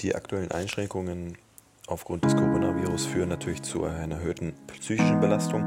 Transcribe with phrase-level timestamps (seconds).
[0.00, 1.36] Die aktuellen Einschränkungen
[1.88, 5.62] aufgrund des Coronavirus führen natürlich zu einer erhöhten psychischen Belastung.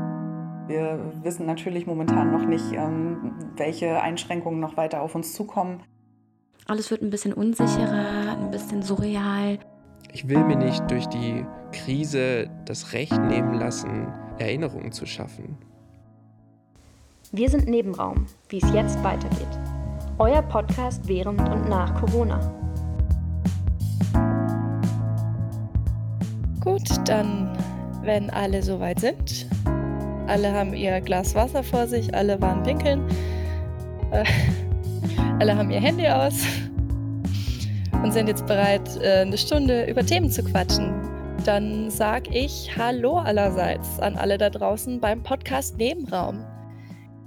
[0.68, 5.84] Wir wissen natürlich momentan noch nicht, ähm, welche Einschränkungen noch weiter auf uns zukommen.
[6.66, 9.60] Alles wird ein bisschen unsicherer, ein bisschen surreal.
[10.14, 14.08] Ich will mir nicht durch die Krise das Recht nehmen lassen,
[14.40, 15.58] Erinnerungen zu schaffen.
[17.34, 19.60] Wir sind Nebenraum, wie es jetzt weitergeht.
[20.20, 22.61] Euer Podcast während und nach Corona.
[26.62, 27.58] Gut, dann,
[28.04, 29.48] wenn alle soweit sind,
[30.28, 33.04] alle haben ihr Glas Wasser vor sich, alle waren pinkeln,
[34.12, 34.24] äh,
[35.40, 36.46] alle haben ihr Handy aus
[38.04, 40.94] und sind jetzt bereit, äh, eine Stunde über Themen zu quatschen.
[41.46, 46.46] Dann sag ich Hallo allerseits an alle da draußen beim Podcast Nebenraum.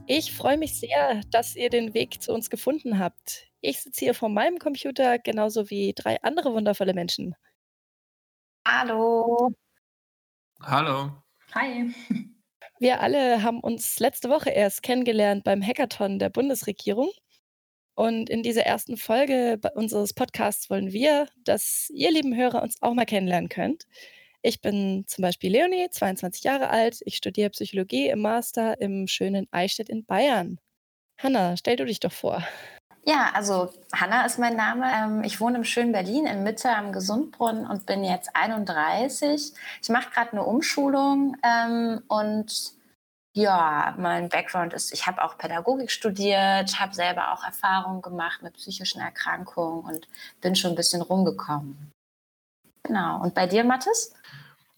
[0.06, 3.48] Ich freue mich sehr, dass ihr den Weg zu uns gefunden habt.
[3.60, 7.34] Ich sitze hier vor meinem Computer, genauso wie drei andere wundervolle Menschen.
[8.66, 9.50] Hallo.
[10.62, 11.12] Hallo.
[11.54, 11.94] Hi.
[12.78, 17.10] Wir alle haben uns letzte Woche erst kennengelernt beim Hackathon der Bundesregierung.
[17.94, 22.94] Und in dieser ersten Folge unseres Podcasts wollen wir, dass ihr lieben Hörer uns auch
[22.94, 23.84] mal kennenlernen könnt.
[24.42, 27.00] Ich bin zum Beispiel Leonie, 22 Jahre alt.
[27.04, 30.58] Ich studiere Psychologie im Master im schönen Eichstätt in Bayern.
[31.18, 32.42] Hanna, stell du dich doch vor.
[33.06, 34.86] Ja, also Hanna ist mein Name.
[34.90, 39.52] Ähm, ich wohne im schönen Berlin in Mitte am Gesundbrunnen und bin jetzt 31.
[39.82, 42.72] Ich mache gerade eine Umschulung ähm, und
[43.36, 48.54] ja, mein Background ist, ich habe auch Pädagogik studiert, habe selber auch Erfahrungen gemacht mit
[48.54, 50.08] psychischen Erkrankungen und
[50.40, 51.90] bin schon ein bisschen rumgekommen.
[52.84, 53.20] Genau.
[53.20, 54.14] Und bei dir, Mathis?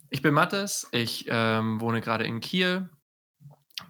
[0.09, 2.89] Ich bin Mathis, ich ähm, wohne gerade in Kiel,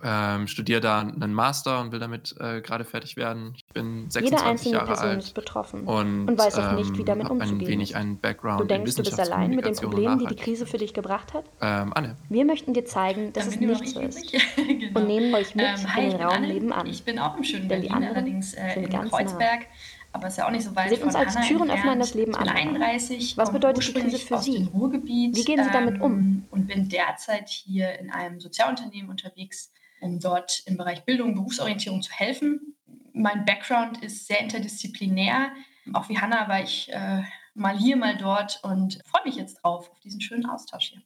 [0.03, 3.55] ähm, studiere da einen Master und will damit äh, gerade fertig werden.
[3.57, 6.95] Ich bin 26 Jede einzelne Jahre Person alt ist betroffen und, und weiß auch nicht,
[6.95, 9.51] wie ähm, damit habe ein umzugehen wenig einen Du Background in denkst, du bist allein
[9.51, 11.45] mit den Problemen, die die Krise für dich gebracht hat?
[11.61, 14.37] Ähm, Anne, Wir möchten dir zeigen, dass Dann es bin nur noch nicht ich so
[14.37, 14.57] ist.
[14.57, 15.01] genau.
[15.01, 16.49] Und nehmen euch mit Ähm, hi, in ich den bin Raum Anne.
[16.49, 16.87] nebenan.
[16.87, 19.19] Ich bin auch im schönen Denn die Berlin, anderen allerdings äh, sind in ganz nah.
[19.19, 19.67] Kreuzberg.
[20.13, 22.15] Aber ist ja auch nicht so weit Seht von uns als Türenöffner in das.
[22.15, 22.49] Leben an.
[22.49, 24.69] 31, Was bedeutet die Krise für Sie?
[24.73, 26.13] Wie gehen Sie damit um?
[26.13, 32.03] ähm, und bin derzeit hier in einem Sozialunternehmen unterwegs, um dort im Bereich Bildung, Berufsorientierung
[32.03, 32.77] zu helfen.
[33.13, 35.53] Mein Background ist sehr interdisziplinär.
[35.95, 37.23] Auch wie Hanna war ich äh,
[37.55, 41.03] mal hier, mal dort und freue mich jetzt drauf, auf diesen schönen Austausch hier.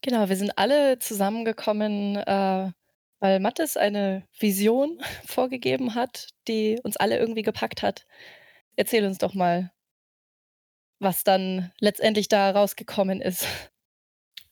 [0.00, 2.70] Genau, wir sind alle zusammengekommen, äh,
[3.18, 8.06] weil Mathis eine Vision vorgegeben hat, die uns alle irgendwie gepackt hat.
[8.76, 9.72] Erzähl uns doch mal,
[10.98, 13.46] was dann letztendlich da rausgekommen ist.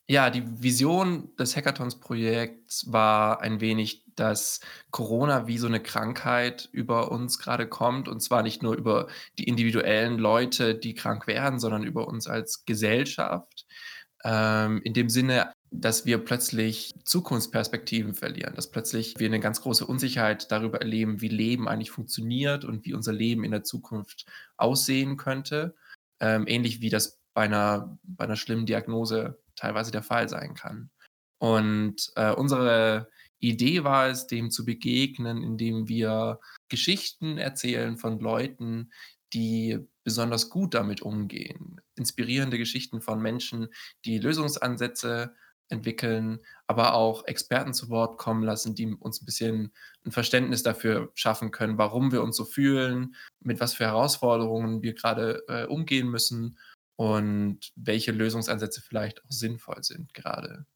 [0.07, 4.61] Ja, die Vision des Hackathons-Projekts war ein wenig, dass
[4.91, 9.45] Corona wie so eine Krankheit über uns gerade kommt und zwar nicht nur über die
[9.45, 13.67] individuellen Leute, die krank werden, sondern über uns als Gesellschaft.
[14.25, 19.87] Ähm, in dem Sinne, dass wir plötzlich Zukunftsperspektiven verlieren, dass plötzlich wir eine ganz große
[19.87, 24.27] Unsicherheit darüber erleben, wie Leben eigentlich funktioniert und wie unser Leben in der Zukunft
[24.59, 25.75] aussehen könnte.
[26.21, 30.91] Ähm, ähnlich wie das bei einer, bei einer schlimmen Diagnose teilweise der Fall sein kann.
[31.39, 38.91] Und äh, unsere Idee war es, dem zu begegnen, indem wir Geschichten erzählen von Leuten,
[39.35, 41.81] die besonders gut damit umgehen.
[41.97, 43.69] Inspirierende Geschichten von Menschen,
[44.05, 45.35] die Lösungsansätze
[45.69, 49.73] entwickeln, aber auch Experten zu Wort kommen lassen, die uns ein bisschen
[50.05, 54.95] ein Verständnis dafür schaffen können, warum wir uns so fühlen, mit was für Herausforderungen wir
[54.95, 56.59] gerade äh, umgehen müssen
[56.97, 60.67] und welche Lösungsansätze vielleicht auch sinnvoll sind gerade.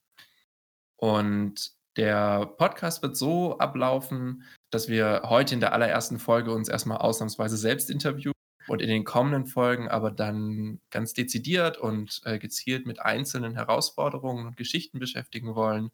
[0.96, 6.98] Und der Podcast wird so ablaufen, dass wir heute in der allerersten Folge uns erstmal
[6.98, 8.32] ausnahmsweise selbst interviewen
[8.68, 14.46] und in den kommenden Folgen aber dann ganz dezidiert und äh, gezielt mit einzelnen Herausforderungen
[14.46, 15.90] und Geschichten beschäftigen wollen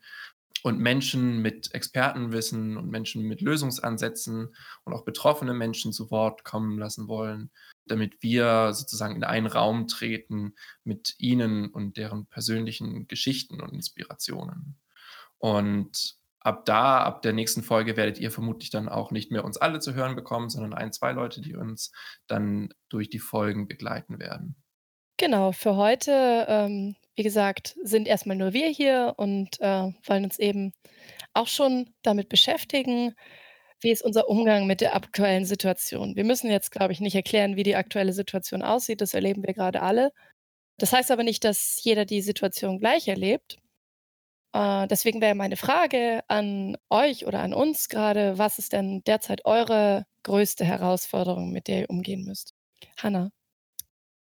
[0.65, 6.79] und Menschen mit Expertenwissen und Menschen mit Lösungsansätzen und auch betroffene Menschen zu Wort kommen
[6.79, 7.51] lassen wollen,
[7.85, 14.79] damit wir sozusagen in einen Raum treten mit ihnen und deren persönlichen Geschichten und Inspirationen.
[15.37, 19.59] Und ab da, ab der nächsten Folge, werdet ihr vermutlich dann auch nicht mehr uns
[19.59, 21.93] alle zu hören bekommen, sondern ein, zwei Leute, die uns
[22.27, 24.57] dann durch die Folgen begleiten werden.
[25.19, 30.39] Genau, für heute, ähm, wie gesagt, sind erstmal nur wir hier und äh, wollen uns
[30.39, 30.73] eben
[31.33, 33.15] auch schon damit beschäftigen,
[33.81, 36.17] wie ist unser Umgang mit der aktuellen Situation.
[36.17, 39.01] Wir müssen jetzt, glaube ich, nicht erklären, wie die aktuelle Situation aussieht.
[39.01, 40.11] Das erleben wir gerade alle.
[40.79, 43.59] Das heißt aber nicht, dass jeder die Situation gleich erlebt.
[44.55, 49.45] Äh, deswegen wäre meine Frage an euch oder an uns gerade, was ist denn derzeit
[49.45, 52.55] eure größte Herausforderung, mit der ihr umgehen müsst?
[52.97, 53.31] Hanna.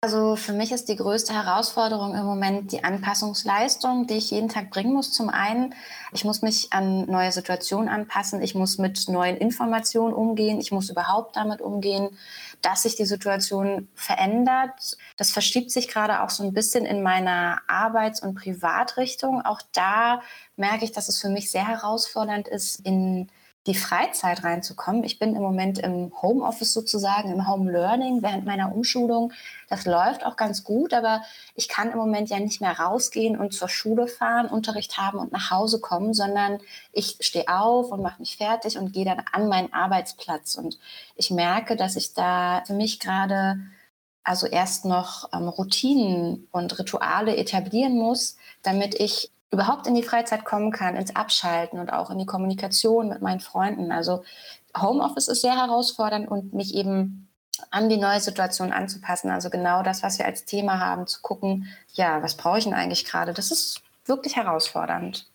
[0.05, 4.69] Also für mich ist die größte Herausforderung im Moment die Anpassungsleistung, die ich jeden Tag
[4.71, 5.13] bringen muss.
[5.13, 5.77] Zum einen,
[6.13, 10.91] ich muss mich an neue Situationen anpassen, ich muss mit neuen Informationen umgehen, ich muss
[10.91, 12.19] überhaupt damit umgehen,
[12.63, 14.99] dass sich die Situation verändert.
[15.19, 19.41] Das verschiebt sich gerade auch so ein bisschen in meiner Arbeits- und Privatrichtung.
[19.43, 20.21] Auch da
[20.57, 23.31] merke ich, dass es für mich sehr herausfordernd ist, in
[23.67, 25.05] die Freizeit reinzukommen.
[25.05, 29.33] Ich bin im Moment im Homeoffice sozusagen, im Home Learning während meiner Umschulung.
[29.69, 31.23] Das läuft auch ganz gut, aber
[31.55, 35.31] ich kann im Moment ja nicht mehr rausgehen und zur Schule fahren, Unterricht haben und
[35.31, 36.59] nach Hause kommen, sondern
[36.93, 40.57] ich stehe auf und mache mich fertig und gehe dann an meinen Arbeitsplatz.
[40.57, 40.79] Und
[41.15, 43.59] ich merke, dass ich da für mich gerade
[44.25, 50.45] also erst noch ähm, Routinen und Rituale etablieren muss, damit ich überhaupt in die Freizeit
[50.45, 53.93] kommen kann, ins Abschalten und auch in die Kommunikation mit meinen Freunden.
[53.93, 54.25] Also
[54.77, 57.29] Homeoffice ist sehr herausfordernd und mich eben
[57.71, 59.31] an die neue Situation anzupassen.
[59.31, 62.75] Also genau das, was wir als Thema haben, zu gucken, ja, was brauche ich denn
[62.75, 63.35] eigentlich gerade?
[63.35, 65.31] Das ist wirklich herausfordernd.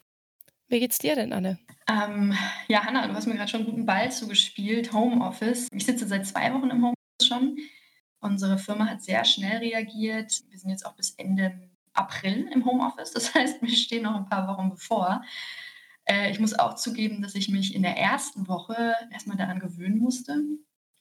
[0.67, 1.59] Wie geht's dir denn, Anne?
[1.87, 2.33] Ähm,
[2.67, 4.91] ja, Hanna, du hast mir gerade schon einen guten Ball zugespielt.
[4.91, 5.67] Homeoffice.
[5.71, 7.57] Ich sitze seit zwei Wochen im Homeoffice schon.
[8.19, 10.41] Unsere Firma hat sehr schnell reagiert.
[10.49, 11.66] Wir sind jetzt auch bis Ende
[11.97, 13.11] April im Homeoffice.
[13.11, 15.23] Das heißt, mir stehen noch ein paar Wochen bevor.
[16.05, 19.99] Äh, ich muss auch zugeben, dass ich mich in der ersten Woche erstmal daran gewöhnen
[19.99, 20.41] musste,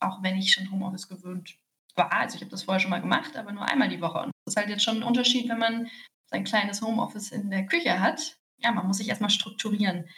[0.01, 1.59] auch wenn ich schon Homeoffice gewöhnt
[1.95, 2.13] war.
[2.13, 4.19] Also ich habe das vorher schon mal gemacht, aber nur einmal die Woche.
[4.19, 5.89] Und das ist halt jetzt schon ein Unterschied, wenn man
[6.27, 8.37] sein kleines Homeoffice in der Küche hat.
[8.59, 10.09] Ja, man muss sich erstmal strukturieren.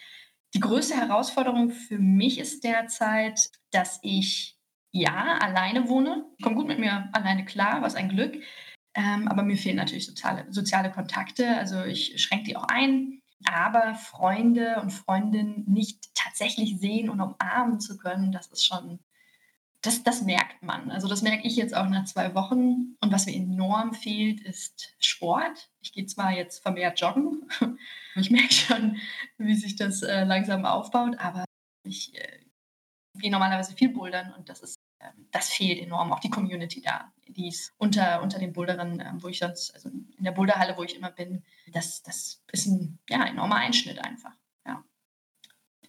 [0.54, 4.56] Die größte Herausforderung für mich ist derzeit, dass ich
[4.92, 6.24] ja alleine wohne.
[6.38, 8.42] Ich komme gut mit mir alleine klar, was ein Glück.
[8.98, 11.56] Ähm, aber mir fehlen natürlich soziale, soziale Kontakte.
[11.56, 13.22] Also ich schränke die auch ein.
[13.44, 18.98] Aber Freunde und Freundinnen nicht tatsächlich sehen und umarmen zu können, das ist schon,
[19.82, 20.90] das, das merkt man.
[20.90, 22.96] Also das merke ich jetzt auch nach zwei Wochen.
[23.00, 25.70] Und was mir enorm fehlt, ist Sport.
[25.80, 27.48] Ich gehe zwar jetzt vermehrt joggen.
[28.16, 28.96] Ich merke schon,
[29.36, 31.44] wie sich das äh, langsam aufbaut, aber
[31.84, 32.40] ich äh,
[33.14, 34.74] gehe normalerweise viel bouldern und das ist
[35.30, 39.28] das fehlt enorm, auch die Community da, die ist unter, unter den Boulderern, ähm, wo
[39.28, 43.24] ich sonst, also in der Boulderhalle, wo ich immer bin, das, das ist ein ja,
[43.24, 44.32] enormer Einschnitt einfach.
[44.66, 44.84] Ja.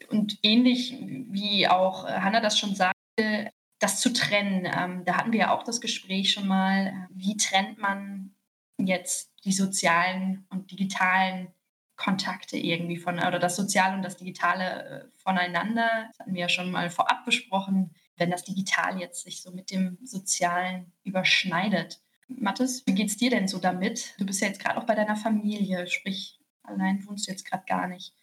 [0.10, 5.32] Und ähnlich wie auch äh, Hanna das schon sagte, das zu trennen, ähm, da hatten
[5.32, 8.36] wir ja auch das Gespräch schon mal, äh, wie trennt man
[8.78, 11.54] jetzt die sozialen und digitalen
[11.96, 16.06] Kontakte irgendwie von, oder das Soziale und das Digitale äh, voneinander.
[16.08, 19.72] Das hatten wir ja schon mal vorab besprochen wenn das Digital jetzt sich so mit
[19.72, 22.02] dem Sozialen überschneidet.
[22.28, 24.14] Mathis, wie geht es dir denn so damit?
[24.20, 27.64] Du bist ja jetzt gerade auch bei deiner Familie, sprich, allein wohnst du jetzt gerade
[27.66, 28.14] gar nicht.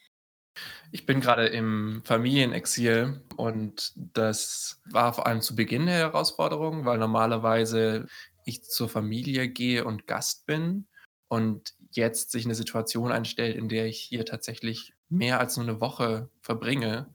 [0.91, 6.99] Ich bin gerade im Familienexil und das war vor allem zu Beginn der Herausforderung, weil
[6.99, 8.07] normalerweise
[8.45, 10.87] ich zur Familie gehe und Gast bin
[11.29, 15.81] und jetzt sich eine Situation einstellt, in der ich hier tatsächlich mehr als nur eine
[15.81, 17.13] Woche verbringe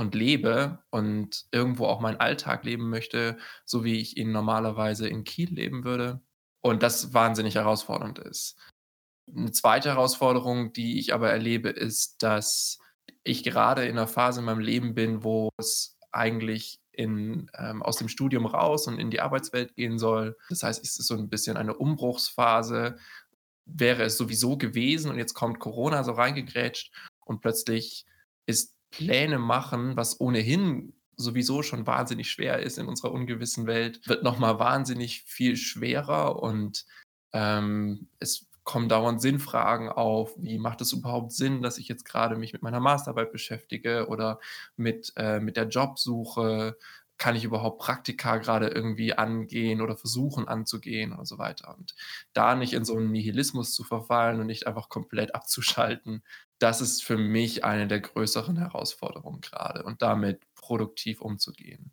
[0.00, 3.36] und lebe und irgendwo auch meinen Alltag leben möchte,
[3.66, 6.22] so wie ich ihn normalerweise in Kiel leben würde.
[6.62, 8.56] Und das wahnsinnig herausfordernd ist.
[9.28, 12.78] Eine zweite Herausforderung, die ich aber erlebe, ist, dass
[13.24, 17.96] ich gerade in einer Phase in meinem Leben bin, wo es eigentlich in, ähm, aus
[17.96, 20.34] dem Studium raus und in die Arbeitswelt gehen soll.
[20.48, 22.96] Das heißt, es ist so ein bisschen eine Umbruchsphase.
[23.66, 26.90] Wäre es sowieso gewesen und jetzt kommt Corona so reingegrätscht
[27.26, 28.06] und plötzlich
[28.46, 34.22] ist Pläne machen, was ohnehin sowieso schon wahnsinnig schwer ist in unserer ungewissen Welt, wird
[34.22, 36.86] nochmal wahnsinnig viel schwerer und
[37.32, 40.32] ähm, es kommen dauernd Sinnfragen auf.
[40.36, 44.38] Wie macht es überhaupt Sinn, dass ich jetzt gerade mich mit meiner Masterarbeit beschäftige oder
[44.76, 46.76] mit, äh, mit der Jobsuche?
[47.18, 51.76] Kann ich überhaupt Praktika gerade irgendwie angehen oder versuchen anzugehen und so weiter?
[51.76, 51.94] Und
[52.32, 56.22] da nicht in so einen Nihilismus zu verfallen und nicht einfach komplett abzuschalten,
[56.60, 61.90] das ist für mich eine der größeren Herausforderungen gerade und damit produktiv umzugehen.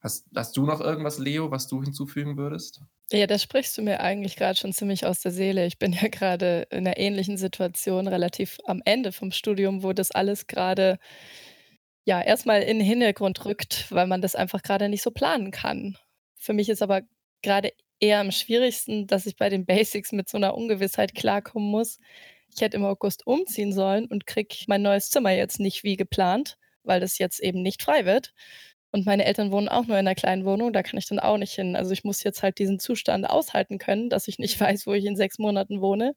[0.00, 2.80] Hast, hast du noch irgendwas, Leo, was du hinzufügen würdest?
[3.12, 5.66] Ja, da sprichst du mir eigentlich gerade schon ziemlich aus der Seele.
[5.66, 10.10] Ich bin ja gerade in einer ähnlichen Situation, relativ am Ende vom Studium, wo das
[10.10, 10.98] alles gerade
[12.04, 15.98] ja erstmal in den Hintergrund rückt, weil man das einfach gerade nicht so planen kann.
[16.36, 17.02] Für mich ist aber
[17.42, 21.98] gerade eher am schwierigsten, dass ich bei den Basics mit so einer Ungewissheit klarkommen muss,
[22.54, 26.58] ich hätte im August umziehen sollen und kriege mein neues Zimmer jetzt nicht wie geplant,
[26.84, 28.32] weil das jetzt eben nicht frei wird.
[28.92, 31.36] Und meine Eltern wohnen auch nur in einer kleinen Wohnung, da kann ich dann auch
[31.36, 31.76] nicht hin.
[31.76, 35.04] Also ich muss jetzt halt diesen Zustand aushalten können, dass ich nicht weiß, wo ich
[35.04, 36.14] in sechs Monaten wohne.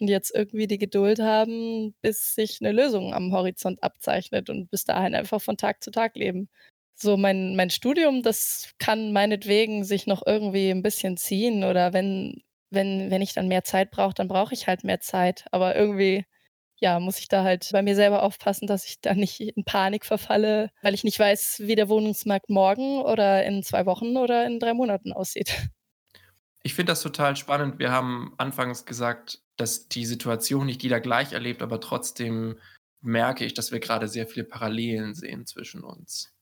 [0.00, 4.84] Und jetzt irgendwie die Geduld haben, bis sich eine Lösung am Horizont abzeichnet und bis
[4.84, 6.48] dahin einfach von Tag zu Tag leben.
[6.94, 12.42] So mein, mein Studium, das kann meinetwegen sich noch irgendwie ein bisschen ziehen oder wenn,
[12.70, 15.46] wenn, wenn ich dann mehr Zeit brauche, dann brauche ich halt mehr Zeit.
[15.52, 16.24] Aber irgendwie,
[16.80, 20.04] ja, muss ich da halt bei mir selber aufpassen, dass ich da nicht in Panik
[20.04, 24.60] verfalle, weil ich nicht weiß, wie der Wohnungsmarkt morgen oder in zwei Wochen oder in
[24.60, 25.68] drei Monaten aussieht.
[26.62, 27.78] Ich finde das total spannend.
[27.78, 32.58] Wir haben anfangs gesagt, dass die Situation nicht jeder gleich erlebt, aber trotzdem
[33.00, 36.32] merke ich, dass wir gerade sehr viele Parallelen sehen zwischen uns.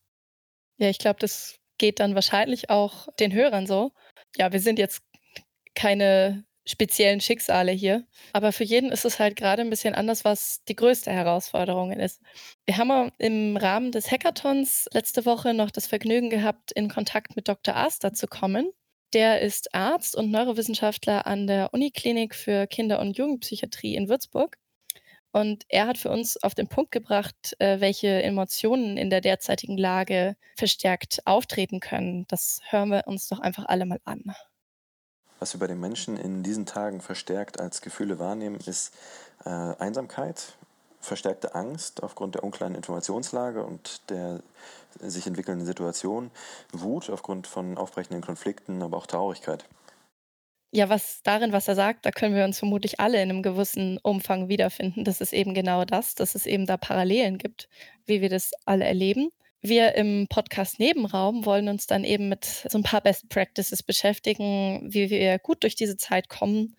[0.77, 3.91] Ja, ich glaube, das geht dann wahrscheinlich auch den Hörern so.
[4.35, 5.01] Ja, wir sind jetzt
[5.77, 10.63] keine speziellen Schicksale hier, aber für jeden ist es halt gerade ein bisschen anders, was
[10.67, 12.19] die größte Herausforderung ist.
[12.65, 17.47] Wir haben im Rahmen des Hackathons letzte Woche noch das Vergnügen gehabt, in Kontakt mit
[17.47, 17.75] Dr.
[17.75, 18.71] Aster zu kommen.
[19.13, 24.57] Der ist Arzt und Neurowissenschaftler an der Uniklinik für Kinder- und Jugendpsychiatrie in Würzburg.
[25.31, 29.77] Und er hat für uns auf den Punkt gebracht, äh, welche Emotionen in der derzeitigen
[29.77, 32.25] Lage verstärkt auftreten können.
[32.27, 34.23] Das hören wir uns doch einfach alle mal an.
[35.39, 38.93] Was wir bei den Menschen in diesen Tagen verstärkt als Gefühle wahrnehmen, ist
[39.45, 40.53] äh, Einsamkeit,
[40.99, 44.41] verstärkte Angst aufgrund der unklaren Informationslage und der
[44.99, 46.31] sich entwickelnden Situation,
[46.71, 49.65] Wut aufgrund von aufbrechenden Konflikten, aber auch Traurigkeit.
[50.71, 53.99] Ja, was darin, was er sagt, da können wir uns vermutlich alle in einem gewissen
[54.03, 55.05] Umfang wiederfinden.
[55.05, 57.69] Das ist eben genau das, dass es eben da Parallelen gibt,
[58.05, 59.31] wie wir das alle erleben.
[59.67, 64.81] Wir im Podcast Nebenraum wollen uns dann eben mit so ein paar Best Practices beschäftigen,
[64.93, 66.77] wie wir gut durch diese Zeit kommen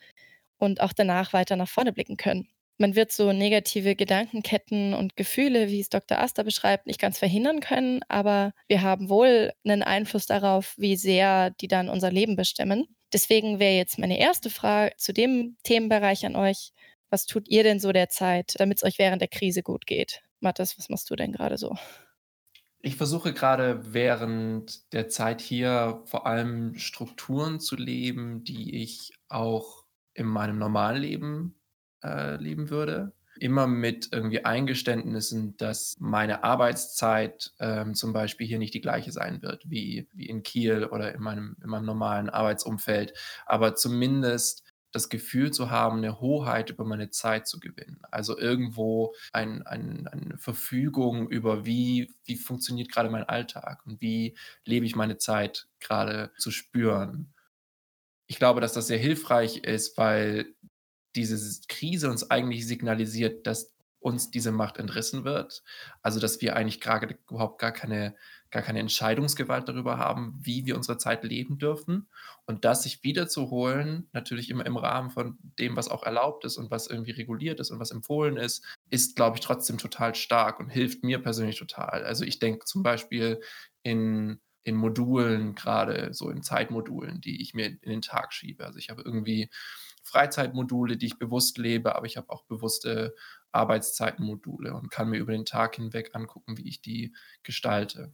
[0.56, 2.48] und auch danach weiter nach vorne blicken können.
[2.78, 6.18] Man wird so negative Gedankenketten und Gefühle, wie es Dr.
[6.18, 11.50] Aster beschreibt, nicht ganz verhindern können, aber wir haben wohl einen Einfluss darauf, wie sehr
[11.50, 12.86] die dann unser Leben bestimmen.
[13.12, 16.72] Deswegen wäre jetzt meine erste Frage zu dem Themenbereich an euch.
[17.10, 20.22] Was tut ihr denn so derzeit, damit es euch während der Krise gut geht?
[20.40, 21.74] Mathis, was machst du denn gerade so?
[22.80, 29.84] Ich versuche gerade während der Zeit hier vor allem Strukturen zu leben, die ich auch
[30.14, 31.54] in meinem normalen Leben
[32.04, 33.12] äh, leben würde.
[33.40, 39.42] Immer mit irgendwie Eingeständnissen, dass meine Arbeitszeit ähm, zum Beispiel hier nicht die gleiche sein
[39.42, 43.12] wird wie, wie in Kiel oder in meinem, in meinem normalen Arbeitsumfeld.
[43.46, 44.64] Aber zumindest
[44.98, 48.00] das Gefühl zu haben, eine Hoheit über meine Zeit zu gewinnen.
[48.10, 54.36] Also irgendwo ein, ein, eine Verfügung über, wie, wie funktioniert gerade mein Alltag und wie
[54.64, 57.32] lebe ich meine Zeit gerade zu spüren.
[58.26, 60.54] Ich glaube, dass das sehr hilfreich ist, weil
[61.16, 61.38] diese
[61.68, 65.62] Krise uns eigentlich signalisiert, dass uns diese Macht entrissen wird.
[66.02, 68.14] Also dass wir eigentlich gerade überhaupt gar keine,
[68.50, 72.08] gar keine Entscheidungsgewalt darüber haben, wie wir unsere Zeit leben dürfen.
[72.46, 76.70] Und das sich wiederzuholen, natürlich immer im Rahmen von dem, was auch erlaubt ist und
[76.70, 80.70] was irgendwie reguliert ist und was empfohlen ist, ist, glaube ich, trotzdem total stark und
[80.70, 82.04] hilft mir persönlich total.
[82.04, 83.40] Also ich denke zum Beispiel
[83.82, 88.66] in in Modulen, gerade so in Zeitmodulen, die ich mir in den Tag schiebe.
[88.66, 89.48] Also ich habe irgendwie
[90.02, 93.14] Freizeitmodule, die ich bewusst lebe, aber ich habe auch bewusste
[93.52, 98.12] Arbeitszeitenmodule und kann mir über den Tag hinweg angucken, wie ich die gestalte.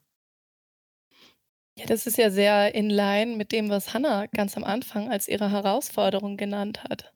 [1.78, 5.28] Ja, das ist ja sehr in line mit dem, was Hannah ganz am Anfang als
[5.28, 7.12] ihre Herausforderung genannt hat.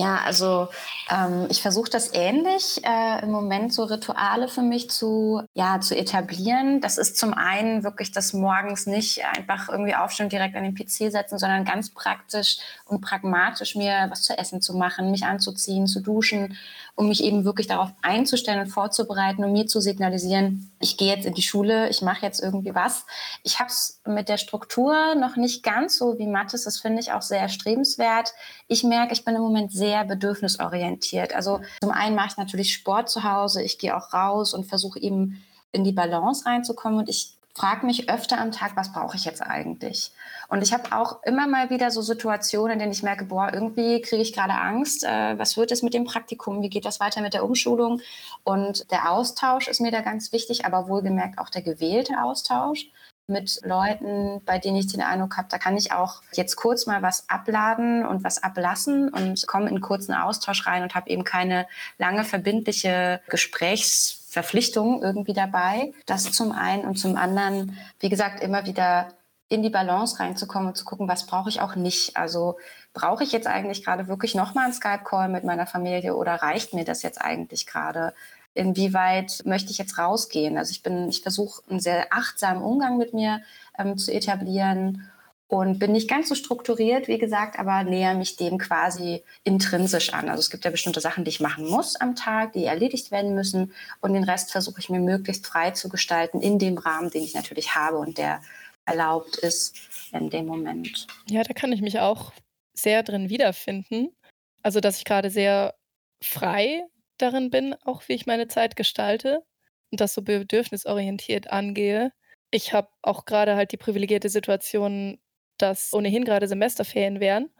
[0.00, 0.68] Ja, also
[1.10, 5.94] ähm, ich versuche das ähnlich äh, im Moment so Rituale für mich zu, ja, zu
[5.94, 6.80] etablieren.
[6.80, 10.74] Das ist zum einen wirklich das morgens nicht einfach irgendwie aufstehen und direkt an den
[10.74, 15.86] PC setzen, sondern ganz praktisch und pragmatisch mir was zu essen zu machen, mich anzuziehen,
[15.86, 16.56] zu duschen,
[16.94, 21.26] um mich eben wirklich darauf einzustellen und vorzubereiten, um mir zu signalisieren, ich gehe jetzt
[21.26, 23.04] in die Schule, ich mache jetzt irgendwie was.
[23.42, 27.12] Ich habe es mit der Struktur noch nicht ganz so wie Mathis, das finde ich
[27.12, 28.32] auch sehr erstrebenswert.
[28.72, 31.34] Ich merke, ich bin im Moment sehr bedürfnisorientiert.
[31.34, 35.00] Also zum einen mache ich natürlich Sport zu Hause, ich gehe auch raus und versuche
[35.00, 39.24] eben in die Balance reinzukommen und ich frage mich öfter am Tag, was brauche ich
[39.24, 40.12] jetzt eigentlich?
[40.48, 44.00] Und ich habe auch immer mal wieder so Situationen, in denen ich merke, boah, irgendwie
[44.02, 45.02] kriege ich gerade Angst.
[45.02, 46.62] Äh, was wird es mit dem Praktikum?
[46.62, 48.00] Wie geht das weiter mit der Umschulung?
[48.44, 52.86] Und der Austausch ist mir da ganz wichtig, aber wohlgemerkt auch der gewählte Austausch
[53.30, 57.00] mit Leuten, bei denen ich den Eindruck habe, da kann ich auch jetzt kurz mal
[57.02, 61.66] was abladen und was ablassen und komme in kurzen Austausch rein und habe eben keine
[61.98, 65.92] lange verbindliche Gesprächsverpflichtung irgendwie dabei.
[66.06, 69.08] Das zum einen und zum anderen, wie gesagt, immer wieder
[69.48, 72.16] in die Balance reinzukommen und zu gucken, was brauche ich auch nicht.
[72.16, 72.56] Also
[72.94, 76.84] brauche ich jetzt eigentlich gerade wirklich nochmal einen Skype-Call mit meiner Familie oder reicht mir
[76.84, 78.14] das jetzt eigentlich gerade?
[78.54, 80.58] Inwieweit möchte ich jetzt rausgehen.
[80.58, 83.42] Also ich bin, ich versuche einen sehr achtsamen Umgang mit mir
[83.78, 85.10] ähm, zu etablieren
[85.50, 90.28] und bin nicht ganz so strukturiert, wie gesagt, aber näher mich dem quasi intrinsisch an.
[90.28, 93.34] Also es gibt ja bestimmte Sachen, die ich machen muss am Tag, die erledigt werden
[93.34, 97.24] müssen und den Rest versuche ich mir möglichst frei zu gestalten in dem Rahmen, den
[97.24, 98.40] ich natürlich habe und der
[98.86, 99.76] erlaubt ist
[100.12, 101.06] in dem Moment.
[101.28, 102.32] Ja, da kann ich mich auch
[102.72, 104.14] sehr drin wiederfinden.
[104.62, 105.74] Also, dass ich gerade sehr
[106.22, 106.84] frei
[107.22, 109.42] darin bin, auch wie ich meine Zeit gestalte
[109.90, 112.12] und das so bedürfnisorientiert angehe.
[112.50, 115.20] Ich habe auch gerade halt die privilegierte Situation,
[115.58, 117.50] dass ohnehin gerade Semesterferien wären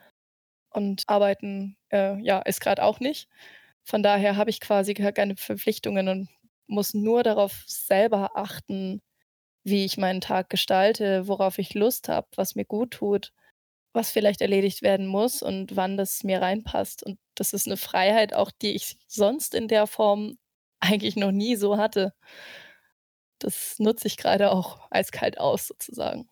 [0.70, 3.28] und arbeiten, äh, ja, ist gerade auch nicht.
[3.84, 6.28] Von daher habe ich quasi keine Verpflichtungen und
[6.66, 9.02] muss nur darauf selber achten,
[9.64, 13.32] wie ich meinen Tag gestalte, worauf ich Lust habe, was mir gut tut,
[13.92, 17.02] was vielleicht erledigt werden muss und wann das mir reinpasst.
[17.02, 20.38] Und das ist eine Freiheit auch, die ich sonst in der Form
[20.80, 22.14] eigentlich noch nie so hatte.
[23.38, 26.28] Das nutze ich gerade auch eiskalt aus sozusagen.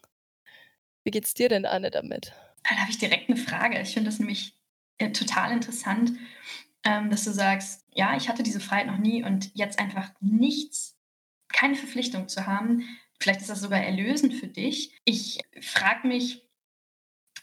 [1.05, 2.33] Wie geht's dir denn, Anne, damit?
[2.69, 3.81] Da habe ich direkt eine Frage.
[3.81, 4.55] Ich finde das nämlich
[4.99, 6.13] äh, total interessant,
[6.85, 10.97] ähm, dass du sagst, ja, ich hatte diese Freiheit noch nie und jetzt einfach nichts,
[11.49, 12.85] keine Verpflichtung zu haben.
[13.19, 14.93] Vielleicht ist das sogar erlösend für dich.
[15.05, 16.43] Ich frage mich,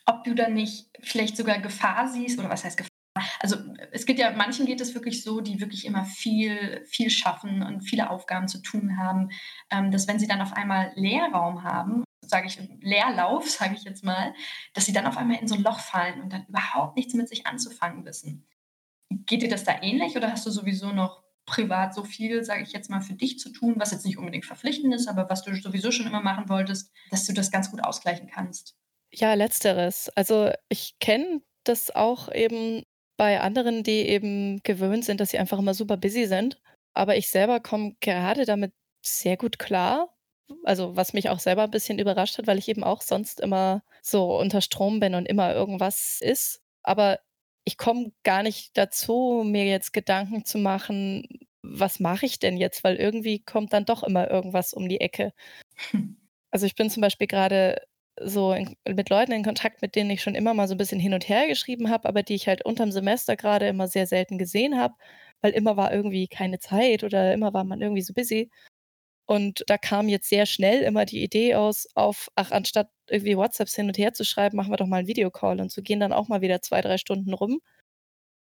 [0.05, 2.89] ob du da nicht vielleicht sogar Gefahr siehst, oder was heißt Gefahr?
[3.39, 3.57] Also
[3.91, 7.81] es geht ja, manchen geht es wirklich so, die wirklich immer viel, viel schaffen und
[7.81, 9.29] viele Aufgaben zu tun haben,
[9.71, 14.03] ähm, dass wenn sie dann auf einmal Leerraum haben sage ich, Leerlauf, sage ich jetzt
[14.03, 14.33] mal,
[14.73, 17.29] dass sie dann auf einmal in so ein Loch fallen und dann überhaupt nichts mit
[17.29, 18.47] sich anzufangen wissen.
[19.09, 22.71] Geht dir das da ähnlich oder hast du sowieso noch privat so viel, sage ich
[22.71, 25.55] jetzt mal, für dich zu tun, was jetzt nicht unbedingt verpflichtend ist, aber was du
[25.55, 28.75] sowieso schon immer machen wolltest, dass du das ganz gut ausgleichen kannst?
[29.17, 30.09] Ja, letzteres.
[30.15, 32.83] Also ich kenne das auch eben
[33.15, 36.59] bei anderen, die eben gewöhnt sind, dass sie einfach immer super busy sind.
[36.93, 38.73] Aber ich selber komme gerade damit
[39.05, 40.09] sehr gut klar
[40.63, 43.83] also, was mich auch selber ein bisschen überrascht hat, weil ich eben auch sonst immer
[44.03, 46.61] so unter Strom bin und immer irgendwas ist.
[46.83, 47.19] Aber
[47.63, 51.27] ich komme gar nicht dazu, mir jetzt Gedanken zu machen:
[51.63, 55.33] „Was mache ich denn jetzt?“ Weil irgendwie kommt dann doch immer irgendwas um die Ecke.
[56.51, 57.81] Also, ich bin zum Beispiel gerade
[58.21, 60.99] so in mit Leuten in Kontakt, mit denen ich schon immer mal so ein bisschen
[60.99, 64.37] hin und her geschrieben habe, aber die ich halt unterm Semester gerade immer sehr selten
[64.37, 64.93] gesehen habe,
[65.41, 68.49] weil immer war irgendwie keine Zeit oder immer war man irgendwie so busy.
[69.27, 73.75] Und da kam jetzt sehr schnell immer die Idee aus auf, ach, anstatt irgendwie WhatsApps
[73.75, 76.13] hin und her zu schreiben, machen wir doch mal 'n Videocall und so gehen dann
[76.13, 77.61] auch mal wieder 2, 3 Stunden rum.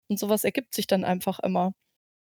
[0.09, 1.73] Und sowas ergibt sich dann einfach immer.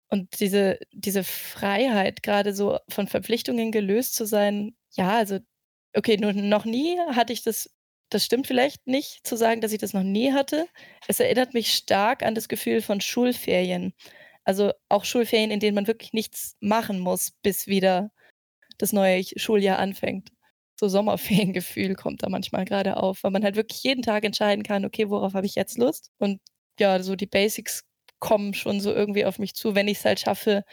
[0.09, 5.39] Und diese diese Freiheit, gerade so von Verpflichtungen gelöst zu sein, ja, also,
[5.95, 7.69] okay, nur noch nie hatte ich das
[8.09, 10.67] das stimmt vielleicht nicht zu sagen, dass ich das noch nie hatte.
[11.07, 13.93] Es erinnert mich stark an das Gefühl von Schulferien.
[14.43, 18.11] Also, auch Schulferien, in denen man wirklich nichts machen muss, bis wieder
[18.79, 20.31] das neue Schuljahr anfängt.
[20.79, 24.85] So Sommerferiengefühl kommt da manchmal gerade auf, weil man halt wirklich jeden Tag entscheiden kann,
[24.85, 26.11] okay, worauf habe ich jetzt Lust?
[26.19, 26.41] Und
[26.79, 27.83] ja, so die Basics
[28.19, 30.63] kommen schon so irgendwie auf mich zu, wenn ich es halt schaffe,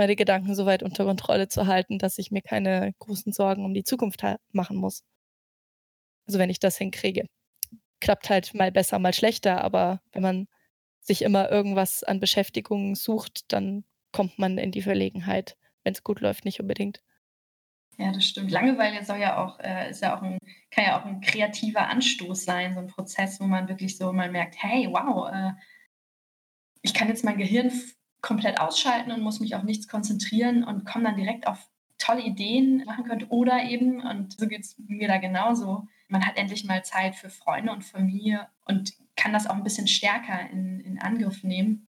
[0.00, 3.74] meine Gedanken so weit unter Kontrolle zu halten, dass ich mir keine großen Sorgen um
[3.74, 5.04] die Zukunft machen muss.
[6.26, 7.26] Also wenn ich das hinkriege.
[8.00, 10.48] Klappt halt mal besser, mal schlechter, aber wenn man
[11.02, 16.20] sich immer irgendwas an Beschäftigung sucht, dann kommt man in die Verlegenheit, wenn es gut
[16.22, 17.02] läuft, nicht unbedingt.
[17.98, 18.50] Ja, das stimmt.
[18.50, 20.38] Langeweile soll ja auch, äh, ist ja auch ein,
[20.70, 24.30] kann ja auch ein kreativer Anstoß sein, so ein Prozess, wo man wirklich so mal
[24.30, 25.52] merkt, hey, wow, äh,
[26.80, 27.70] ich kann jetzt mein Gehirn
[28.22, 32.84] komplett ausschalten und muss mich auf nichts konzentrieren und komme dann direkt auf tolle Ideen
[32.84, 33.28] machen könnte.
[33.28, 37.30] Oder eben, und so geht es mir da genauso, man hat endlich mal Zeit für
[37.30, 41.86] Freunde und Familie und kann das auch ein bisschen stärker in, in Angriff nehmen.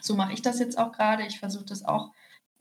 [0.00, 1.26] So mache ich das jetzt auch gerade.
[1.26, 2.12] Ich versuche das auch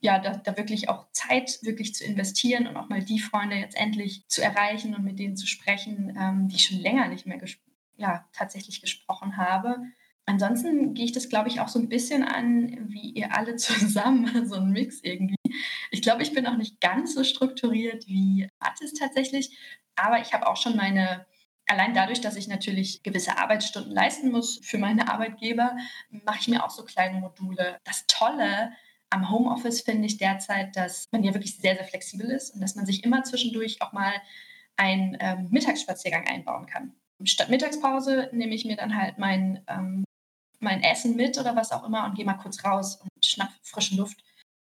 [0.02, 3.78] ja, da, da, wirklich auch Zeit wirklich zu investieren und auch mal die Freunde jetzt
[3.78, 7.40] endlich zu erreichen und mit denen zu sprechen, ähm, die ich schon länger nicht mehr
[7.98, 9.78] ja, tatsächlich gesprochen habe.
[10.32, 14.48] Ansonsten gehe ich das, glaube ich, auch so ein bisschen an, wie ihr alle zusammen,
[14.48, 15.36] so ein Mix irgendwie.
[15.92, 19.58] Ich glaube, ich bin auch nicht ganz so strukturiert wie Artist tatsächlich,
[19.98, 21.26] aber ich habe auch schon meine,
[21.68, 25.76] allein dadurch, dass ich natürlich gewisse Arbeitsstunden leisten muss für meine Arbeitgeber,
[26.10, 27.78] mache ich mir auch so kleine Module.
[27.84, 28.72] Das Tolle
[29.10, 32.76] am Homeoffice finde ich derzeit, dass man ja wirklich sehr, sehr flexibel ist und dass
[32.76, 34.14] man sich immer zwischendurch auch mal
[34.78, 36.94] einen ähm, Mittagsspaziergang einbauen kann.
[37.26, 40.06] Statt Mittagspause nehme ich mir dann halt mein, ähm,
[40.62, 43.96] mein Essen mit oder was auch immer und gehe mal kurz raus und schnapp frische
[43.96, 44.24] Luft,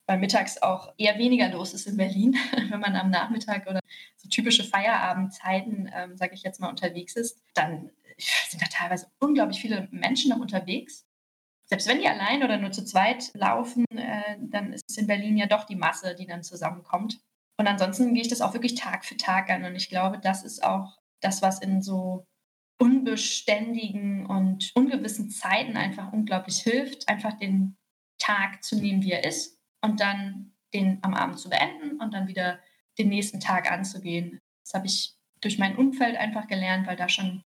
[0.08, 2.38] weil mittags auch eher weniger los ist in Berlin,
[2.70, 3.80] wenn man am Nachmittag oder
[4.18, 7.92] so typische Feierabendzeiten, ähm, sage ich jetzt mal, unterwegs ist, dann
[8.50, 11.06] sind da teilweise unglaublich viele Menschen noch unterwegs
[11.70, 15.38] selbst wenn die allein oder nur zu zweit laufen, äh, dann ist es in Berlin
[15.38, 17.20] ja doch die Masse, die dann zusammenkommt.
[17.58, 19.64] Und ansonsten gehe ich das auch wirklich Tag für Tag an.
[19.66, 22.26] Und ich glaube, das ist auch das, was in so
[22.80, 27.78] unbeständigen und ungewissen Zeiten einfach unglaublich hilft, einfach den
[28.18, 32.28] Tag zu nehmen, wie er ist und dann den am Abend zu beenden und dann
[32.28, 32.60] wieder
[32.98, 34.40] den nächsten Tag anzugehen.
[34.64, 37.42] Das habe ich durch mein Umfeld einfach gelernt, weil da schon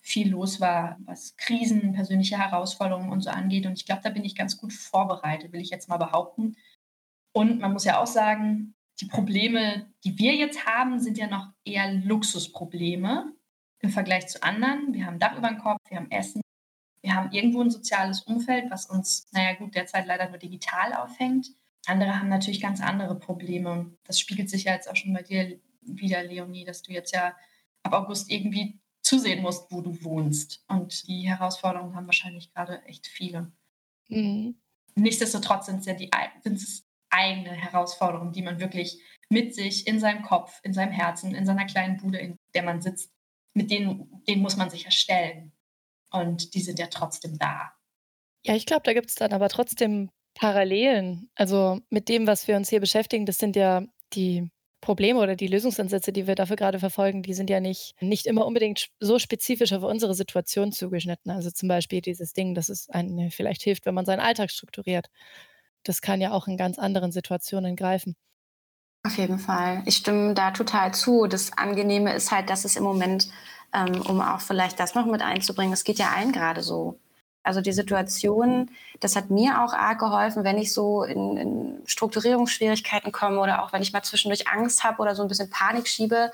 [0.00, 3.66] viel los war, was Krisen, persönliche Herausforderungen und so angeht.
[3.66, 6.56] Und ich glaube, da bin ich ganz gut vorbereitet, will ich jetzt mal behaupten.
[7.32, 11.48] Und man muss ja auch sagen, die Probleme, die wir jetzt haben, sind ja noch
[11.64, 13.32] eher Luxusprobleme
[13.82, 14.94] im Vergleich zu anderen.
[14.94, 16.40] Wir haben Dach über dem Kopf, wir haben Essen,
[17.02, 21.48] wir haben irgendwo ein soziales Umfeld, was uns, naja gut, derzeit leider nur digital auffängt.
[21.86, 23.92] Andere haben natürlich ganz andere Probleme.
[24.04, 27.34] Das spiegelt sich ja jetzt auch schon bei dir wieder, Leonie, dass du jetzt ja
[27.82, 30.64] ab August irgendwie zusehen musst, wo du wohnst.
[30.68, 33.50] Und die Herausforderungen haben wahrscheinlich gerade echt viele.
[34.08, 34.60] Mhm.
[34.94, 36.10] Nichtsdestotrotz sind es ja die
[36.44, 41.34] sind es eigene Herausforderungen, die man wirklich mit sich in seinem Kopf, in seinem Herzen,
[41.34, 43.10] in seiner kleinen Bude, in der man sitzt,
[43.54, 45.52] mit denen, denen muss man sich erstellen.
[46.10, 47.72] Und die sind ja trotzdem da.
[48.44, 51.30] Ja, ich glaube, da gibt es dann aber trotzdem Parallelen.
[51.34, 53.84] Also mit dem, was wir uns hier beschäftigen, das sind ja
[54.14, 58.26] die Probleme oder die Lösungsansätze, die wir dafür gerade verfolgen, die sind ja nicht, nicht
[58.26, 61.30] immer unbedingt so spezifisch auf unsere Situation zugeschnitten.
[61.30, 65.06] Also zum Beispiel dieses Ding, dass es einem vielleicht hilft, wenn man seinen Alltag strukturiert.
[65.84, 68.16] Das kann ja auch in ganz anderen Situationen greifen.
[69.04, 69.82] Auf jeden Fall.
[69.84, 71.26] Ich stimme da total zu.
[71.26, 73.28] Das Angenehme ist halt, dass es im Moment,
[73.72, 76.98] ähm, um auch vielleicht das noch mit einzubringen, es geht ja allen gerade so.
[77.42, 83.10] Also die Situation, das hat mir auch arg geholfen, wenn ich so in, in Strukturierungsschwierigkeiten
[83.10, 86.30] komme oder auch wenn ich mal zwischendurch Angst habe oder so ein bisschen Panik schiebe.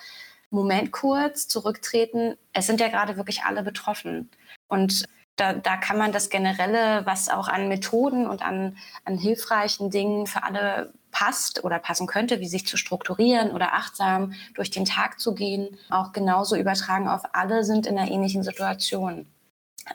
[0.50, 2.36] Moment kurz, zurücktreten.
[2.52, 4.30] Es sind ja gerade wirklich alle betroffen.
[4.68, 9.90] Und da, da kann man das Generelle, was auch an Methoden und an, an hilfreichen
[9.90, 14.84] Dingen für alle passt oder passen könnte, wie sich zu strukturieren oder achtsam durch den
[14.84, 19.26] Tag zu gehen, auch genauso übertragen auf alle sind in einer ähnlichen Situation.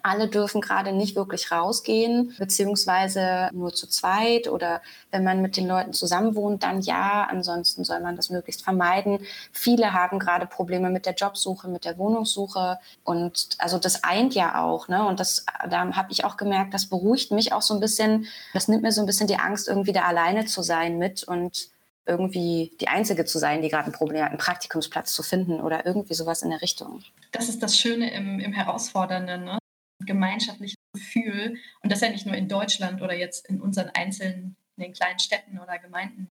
[0.02, 5.68] Alle dürfen gerade nicht wirklich rausgehen, beziehungsweise nur zu zweit oder wenn man mit den
[5.68, 7.28] Leuten zusammen wohnt, dann ja.
[7.30, 9.20] Ansonsten soll man das möglichst vermeiden.
[9.52, 14.64] Viele haben gerade Probleme mit der Jobsuche, mit der Wohnungssuche und also das eint ja
[14.64, 14.88] auch.
[14.88, 15.06] Ne?
[15.06, 18.28] Und das, da habe ich auch gemerkt, das beruhigt mich auch so ein bisschen.
[18.54, 21.70] Das nimmt mir so ein bisschen die Angst, irgendwie da alleine zu sein mit und
[22.06, 25.86] irgendwie die Einzige zu sein, die gerade ein Problem hat, einen Praktikumsplatz zu finden oder
[25.86, 27.04] irgendwie sowas in der Richtung.
[27.32, 29.46] Das ist das Schöne im, im Herausfordernden.
[29.46, 29.58] Ne?
[30.06, 31.58] Gemeinschaftliches Gefühl.
[31.82, 35.20] Und das ja nicht nur in Deutschland oder jetzt in unseren einzelnen, in den kleinen
[35.20, 36.30] Städten oder Gemeinden,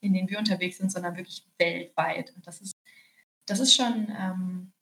[0.00, 2.34] in denen wir unterwegs sind, sondern wirklich weltweit.
[2.34, 2.74] Und das ist,
[3.46, 4.72] das ist schon, ähm,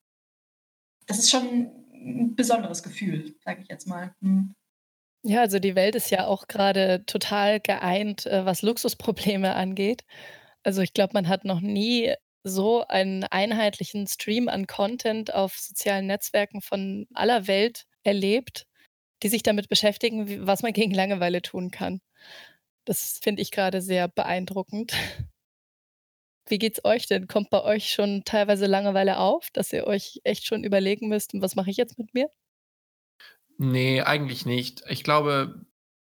[1.07, 4.15] das ist schon ein besonderes Gefühl, sage ich jetzt mal.
[4.23, 4.55] Hm.
[5.23, 10.05] Ja, also die Welt ist ja auch gerade total geeint, äh, was Luxusprobleme angeht.
[10.63, 16.07] Also ich glaube, man hat noch nie so einen einheitlichen Stream an Content auf sozialen
[16.07, 18.67] Netzwerken von aller Welt erlebt,
[19.23, 22.01] die sich damit beschäftigen, was man gegen Langeweile tun kann.
[22.85, 24.93] Das finde ich gerade sehr beeindruckend.
[26.49, 27.29] Wie geht's euch denn?
[27.29, 31.55] Kommt bei euch schon teilweise Langeweile auf, dass ihr euch echt schon überlegen müsst, was
[31.55, 32.29] mache ich jetzt mit mir?
[33.59, 34.83] Nee, eigentlich nicht.
[34.89, 35.67] Ich glaube,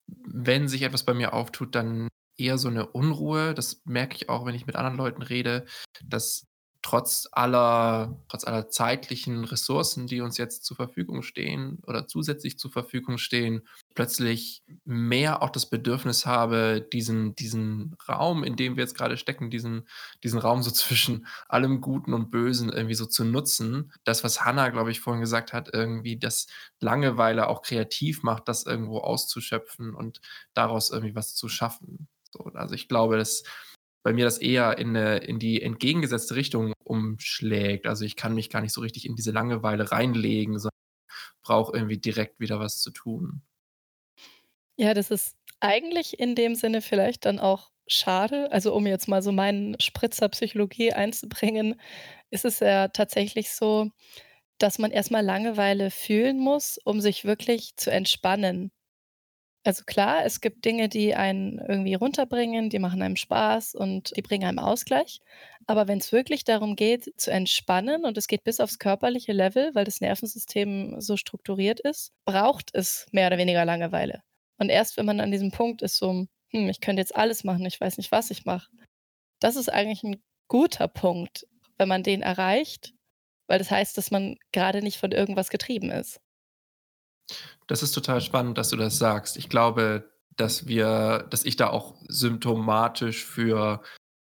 [0.08, 3.54] wenn sich etwas bei mir auftut, dann eher so eine Unruhe.
[3.54, 5.66] Das merke ich auch, wenn ich mit anderen Leuten rede,
[6.04, 6.48] dass
[6.86, 12.70] trotz aller, trotz aller zeitlichen Ressourcen, die uns jetzt zur Verfügung stehen oder zusätzlich zur
[12.70, 18.96] Verfügung stehen, plötzlich mehr auch das Bedürfnis habe, diesen, diesen Raum, in dem wir jetzt
[18.96, 19.88] gerade stecken, diesen,
[20.24, 23.92] diesen Raum so zwischen allem Guten und Bösen irgendwie so zu nutzen.
[24.04, 26.46] Das, was Hannah, glaube ich, vorhin gesagt hat, irgendwie das
[26.80, 30.22] Langeweile auch kreativ macht, das irgendwo auszuschöpfen und
[30.54, 32.08] daraus irgendwie was zu schaffen.
[32.30, 33.42] So, also ich glaube, dass
[34.06, 37.88] bei mir das eher in, eine, in die entgegengesetzte Richtung umschlägt.
[37.88, 40.78] Also ich kann mich gar nicht so richtig in diese Langeweile reinlegen, sondern
[41.42, 43.42] brauche irgendwie direkt wieder was zu tun.
[44.78, 48.52] Ja, das ist eigentlich in dem Sinne vielleicht dann auch schade.
[48.52, 51.82] Also um jetzt mal so meinen Spritzer Psychologie einzubringen,
[52.30, 53.90] ist es ja tatsächlich so,
[54.60, 58.72] dass man erstmal Langeweile fühlen muss, um sich wirklich zu entspannen.
[59.66, 64.22] Also klar, es gibt Dinge, die einen irgendwie runterbringen, die machen einem Spaß und die
[64.22, 65.22] bringen einem Ausgleich.
[65.66, 69.74] Aber wenn es wirklich darum geht, zu entspannen und es geht bis aufs körperliche Level,
[69.74, 74.22] weil das Nervensystem so strukturiert ist, braucht es mehr oder weniger Langeweile.
[74.60, 77.66] Und erst wenn man an diesem Punkt ist, so, hm, ich könnte jetzt alles machen,
[77.66, 78.70] ich weiß nicht, was ich mache,
[79.40, 81.48] das ist eigentlich ein guter Punkt,
[81.80, 82.94] wenn man den erreicht,
[83.48, 86.22] weil das heißt, dass man gerade nicht von irgendwas getrieben ist.
[87.68, 89.38] Das ist total spannend, dass du das sagst.
[89.38, 93.82] Ich glaube, dass wir dass ich da auch symptomatisch für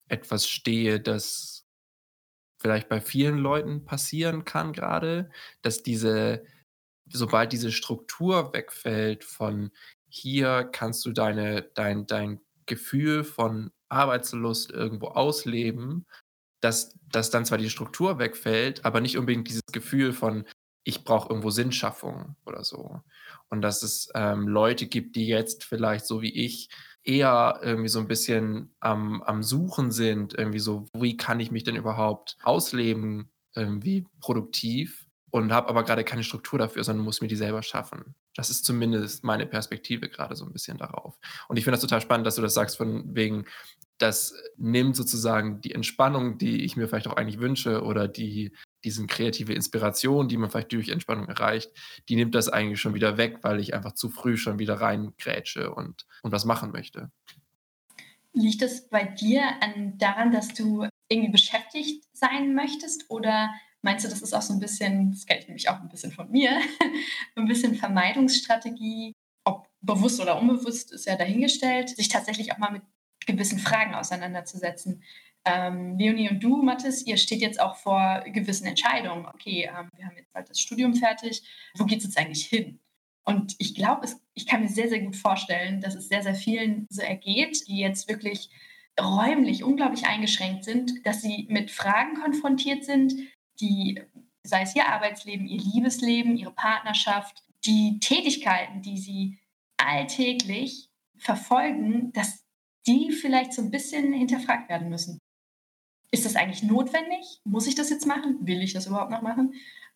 [0.09, 1.65] etwas stehe, das
[2.61, 6.45] vielleicht bei vielen Leuten passieren kann gerade, dass diese,
[7.11, 9.71] sobald diese Struktur wegfällt von
[10.07, 16.05] hier kannst du deine, dein, dein Gefühl von Arbeitslust irgendwo ausleben,
[16.61, 20.45] dass, dass dann zwar die Struktur wegfällt, aber nicht unbedingt dieses Gefühl von
[20.83, 23.01] ich brauche irgendwo Sinnschaffung oder so.
[23.49, 26.69] Und dass es ähm, Leute gibt, die jetzt vielleicht so wie ich
[27.03, 31.63] eher irgendwie so ein bisschen am, am Suchen sind, irgendwie so, wie kann ich mich
[31.63, 37.27] denn überhaupt ausleben, irgendwie produktiv und habe aber gerade keine Struktur dafür, sondern muss mir
[37.27, 38.15] die selber schaffen.
[38.35, 41.17] Das ist zumindest meine Perspektive gerade so ein bisschen darauf.
[41.47, 43.45] Und ich finde das total spannend, dass du das sagst, von wegen,
[43.97, 48.51] das nimmt sozusagen die Entspannung, die ich mir vielleicht auch eigentlich wünsche oder die
[48.83, 51.71] diese kreative Inspiration, die man vielleicht durch Entspannung erreicht,
[52.09, 55.73] die nimmt das eigentlich schon wieder weg, weil ich einfach zu früh schon wieder reingrätsche
[55.73, 57.11] und, und was machen möchte.
[58.33, 64.09] Liegt es bei dir an, daran, dass du irgendwie beschäftigt sein möchtest oder meinst du,
[64.09, 66.59] das ist auch so ein bisschen, das kenne ich nämlich auch ein bisschen von mir,
[67.35, 69.13] ein bisschen Vermeidungsstrategie,
[69.43, 72.83] ob bewusst oder unbewusst ist ja dahingestellt, sich tatsächlich auch mal mit
[73.25, 75.03] gewissen Fragen auseinanderzusetzen.
[75.43, 79.25] Ähm, Leonie und du, Mathis, ihr steht jetzt auch vor gewissen Entscheidungen.
[79.25, 81.41] Okay, ähm, wir haben jetzt bald das Studium fertig.
[81.75, 82.79] Wo geht es jetzt eigentlich hin?
[83.23, 86.87] Und ich glaube, ich kann mir sehr, sehr gut vorstellen, dass es sehr, sehr vielen
[86.89, 88.49] so ergeht, die jetzt wirklich
[88.99, 93.13] räumlich unglaublich eingeschränkt sind, dass sie mit Fragen konfrontiert sind,
[93.59, 94.01] die,
[94.43, 99.39] sei es ihr Arbeitsleben, ihr Liebesleben, ihre Partnerschaft, die Tätigkeiten, die sie
[99.77, 102.43] alltäglich verfolgen, dass
[102.87, 105.19] die vielleicht so ein bisschen hinterfragt werden müssen
[106.11, 107.41] ist das eigentlich notwendig?
[107.43, 108.39] Muss ich das jetzt machen?
[108.41, 109.53] Will ich das überhaupt noch machen?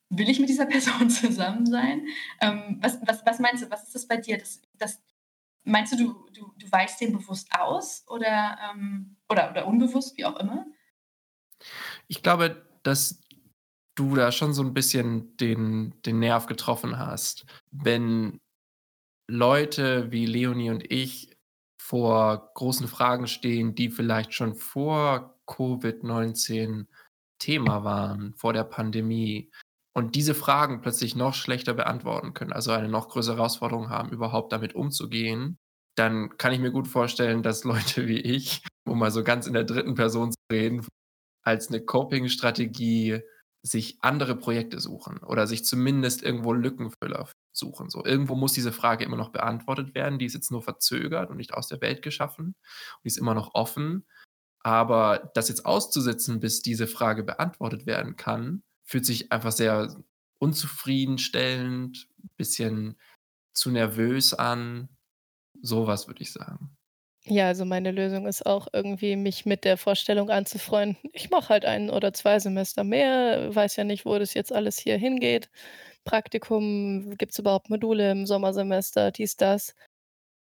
[0.10, 2.08] Will ich mit dieser Person zusammen sein?
[2.42, 4.38] Ähm, was, was, was meinst du, was ist das bei dir?
[4.38, 5.02] Das, das,
[5.66, 10.26] meinst du, du, du, du weichst dem bewusst aus oder, ähm, oder, oder unbewusst, wie
[10.26, 10.66] auch immer?
[12.08, 13.22] Ich glaube, dass
[13.96, 17.46] du da schon so ein bisschen den, den Nerv getroffen hast.
[17.72, 18.40] Wenn
[19.28, 21.36] Leute wie Leonie und ich
[21.82, 26.88] vor großen Fragen stehen, die vielleicht schon vor Covid-19
[27.40, 29.52] Thema waren vor der Pandemie
[29.94, 34.52] und diese Fragen plötzlich noch schlechter beantworten können, also eine noch größere Herausforderung haben, überhaupt
[34.52, 35.58] damit umzugehen,
[35.96, 39.54] dann kann ich mir gut vorstellen, dass Leute wie ich, um mal so ganz in
[39.54, 40.86] der dritten Person zu reden,
[41.44, 43.22] als eine Coping-Strategie
[43.64, 47.90] sich andere Projekte suchen oder sich zumindest irgendwo Lückenfüller suchen.
[47.90, 50.20] So, irgendwo muss diese Frage immer noch beantwortet werden.
[50.20, 52.48] Die ist jetzt nur verzögert und nicht aus der Welt geschaffen.
[52.48, 54.06] Und die ist immer noch offen.
[54.66, 59.96] Aber das jetzt auszusitzen, bis diese Frage beantwortet werden kann, fühlt sich einfach sehr
[60.40, 62.98] unzufriedenstellend, bisschen
[63.54, 64.90] zu nervös an.
[65.62, 66.76] Sowas würde ich sagen.
[67.26, 70.98] Ja, also meine Lösung ist auch irgendwie, mich mit der Vorstellung anzufreunden.
[71.14, 74.80] Ich mache halt ein oder zwei Semester mehr, weiß ja nicht, wo das jetzt alles
[74.80, 75.52] hier hingeht.
[76.06, 79.76] Praktikum, gibt es überhaupt Module im Sommersemester, dies, das.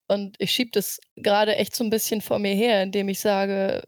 [0.07, 3.83] Und ich schiebe das gerade echt so ein bisschen vor mir her, indem ich sage,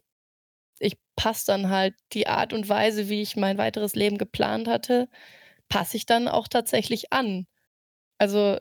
[1.17, 5.09] ich passe dann halt die Art und Weise, wie ich mein weiteres Leben geplant hatte,
[5.69, 7.47] passe ich dann auch tatsächlich an.
[8.19, 8.57] Also,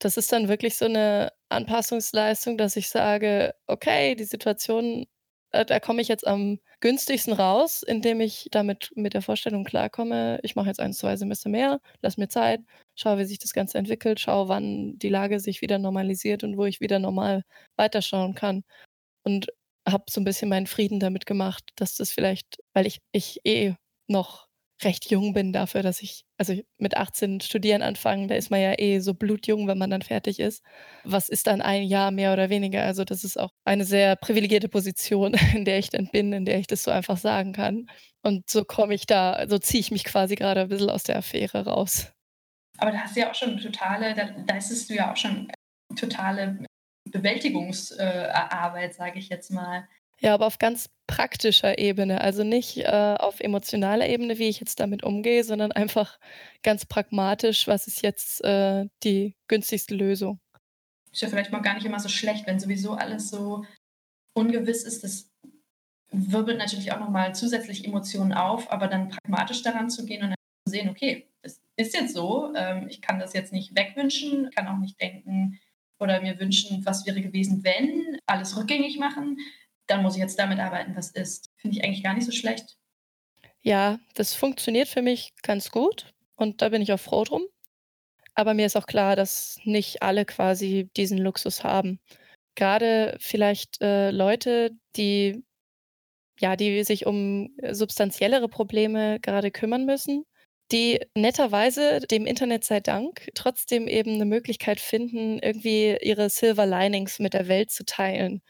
[0.00, 5.06] das ist dann wirklich so eine Anpassungsleistung, dass ich sage: „Okay, die Situation,
[5.52, 10.38] äh, da komme ich jetzt am günstigsten raus, indem ich damit mit der Vorstellung klarkomme,
[10.42, 12.60] ich mache jetzt 1, 2 Semester mehr, lass mir Zeit,
[12.96, 16.64] schaue, wie sich das Ganze entwickelt, schaue, wann die Lage sich wieder normalisiert und wo
[16.66, 17.42] ich wieder normal
[17.76, 18.64] weiterschauen kann.“
[19.24, 19.48] Und
[19.86, 23.74] habe so ein bisschen meinen Frieden damit gemacht, dass das vielleicht weil ich ich eh
[24.08, 24.46] noch
[24.82, 28.78] recht jung bin dafür, dass ich also, mit 18 studieren anfangen, da ist man ja
[28.78, 30.62] eh so blutjung, wenn man dann fertig ist.
[31.04, 32.82] Was ist dann ein Jahr mehr oder weniger?
[32.82, 36.58] Also, das ist auch eine sehr privilegierte Position, in der ich dann bin, in der
[36.58, 37.86] ich das so einfach sagen kann.
[38.22, 41.18] Und so komme ich da so ziehe ich mich quasi gerade ein bisschen aus der
[41.18, 42.12] Affäre raus.
[42.78, 45.50] Aber da hast du ja auch schon totale da leistest du ja auch schon
[45.94, 46.58] totale
[47.18, 49.88] Bewältigungsarbeit, äh, sage ich jetzt mal.
[50.20, 54.80] Ja, aber auf ganz praktischer Ebene, also nicht äh, auf emotionaler Ebene, wie ich jetzt
[54.80, 56.18] damit umgehe, sondern einfach
[56.62, 60.40] ganz pragmatisch, was ist jetzt äh, die günstigste Lösung.
[61.12, 63.64] Ist ja vielleicht mal gar nicht immer so schlecht, wenn sowieso alles so
[64.32, 65.04] ungewiss ist.
[65.04, 65.30] Das
[66.10, 70.36] wirbelt natürlich auch nochmal zusätzlich Emotionen auf, aber dann pragmatisch daran zu gehen und dann
[70.66, 74.66] zu sehen, okay, es ist jetzt so, ähm, ich kann das jetzt nicht wegwünschen, kann
[74.66, 75.58] auch nicht denken,
[75.98, 79.38] oder mir wünschen, was wäre gewesen, wenn, alles rückgängig machen,
[79.86, 81.50] dann muss ich jetzt damit arbeiten, was ist.
[81.56, 82.76] Finde ich eigentlich gar nicht so schlecht.
[83.62, 87.42] Ja, das funktioniert für mich ganz gut und da bin ich auch froh drum.
[88.34, 92.00] Aber mir ist auch klar, dass nicht alle quasi diesen Luxus haben.
[92.54, 95.42] Gerade vielleicht äh, Leute, die
[96.38, 100.24] ja, die sich um substanziellere Probleme gerade kümmern müssen,
[100.72, 107.18] die netterweise dem Internet sei Dank trotzdem eben eine Möglichkeit finden, irgendwie ihre Silver Linings
[107.18, 108.42] mit der Welt zu teilen.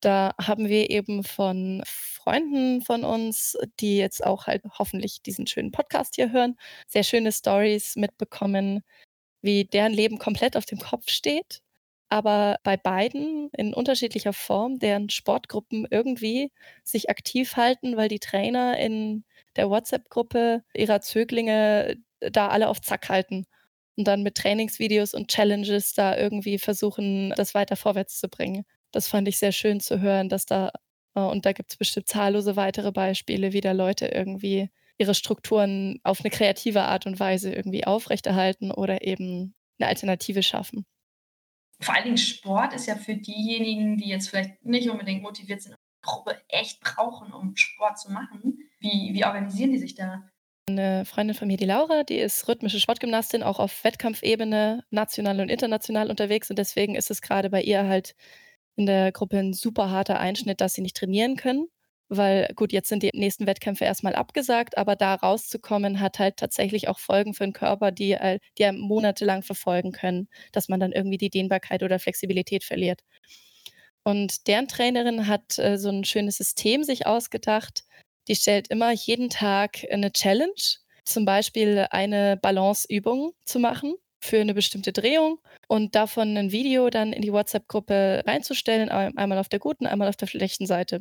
[0.00, 5.72] Da haben wir eben von Freunden von uns, die jetzt auch halt hoffentlich diesen schönen
[5.72, 8.82] Podcast hier hören, sehr schöne Stories mitbekommen,
[9.42, 11.62] wie deren Leben komplett auf dem Kopf steht,
[12.10, 16.50] aber bei beiden in unterschiedlicher Form deren Sportgruppen irgendwie
[16.84, 19.24] sich aktiv halten, weil die Trainer in
[19.56, 23.44] der WhatsApp-Gruppe ihrer Zöglinge da alle auf Zack halten
[23.96, 28.64] und dann mit Trainingsvideos und Challenges da irgendwie versuchen, das weiter vorwärts zu bringen.
[28.92, 30.70] Das fand ich sehr schön zu hören, dass da,
[31.14, 36.00] äh, und da gibt es bestimmt zahllose weitere Beispiele, wie da Leute irgendwie ihre Strukturen
[36.04, 40.86] auf eine kreative Art und Weise irgendwie aufrechterhalten oder eben eine Alternative schaffen.
[41.80, 45.76] Vor allen Dingen Sport ist ja für diejenigen, die jetzt vielleicht nicht unbedingt motiviert sind,
[46.02, 48.58] Gruppe echt brauchen, um Sport zu machen.
[48.80, 50.28] Wie, wie organisieren die sich da?
[50.68, 55.48] Eine Freundin von mir, die Laura, die ist rhythmische Sportgymnastin, auch auf Wettkampfebene national und
[55.48, 56.50] international unterwegs.
[56.50, 58.14] Und deswegen ist es gerade bei ihr halt
[58.76, 61.68] in der Gruppe ein super harter Einschnitt, dass sie nicht trainieren können.
[62.10, 66.88] Weil gut, jetzt sind die nächsten Wettkämpfe erstmal abgesagt, aber da rauszukommen hat halt tatsächlich
[66.88, 70.92] auch Folgen für den Körper, die, äh, die einem monatelang verfolgen können, dass man dann
[70.92, 73.02] irgendwie die Dehnbarkeit oder Flexibilität verliert.
[74.04, 77.84] Und deren Trainerin hat äh, so ein schönes System sich ausgedacht.
[78.28, 80.52] Die stellt immer jeden Tag eine Challenge,
[81.04, 87.12] zum Beispiel eine Balanceübung zu machen für eine bestimmte Drehung und davon ein Video dann
[87.12, 91.00] in die WhatsApp-Gruppe reinzustellen, einmal auf der guten, einmal auf der schlechten Seite.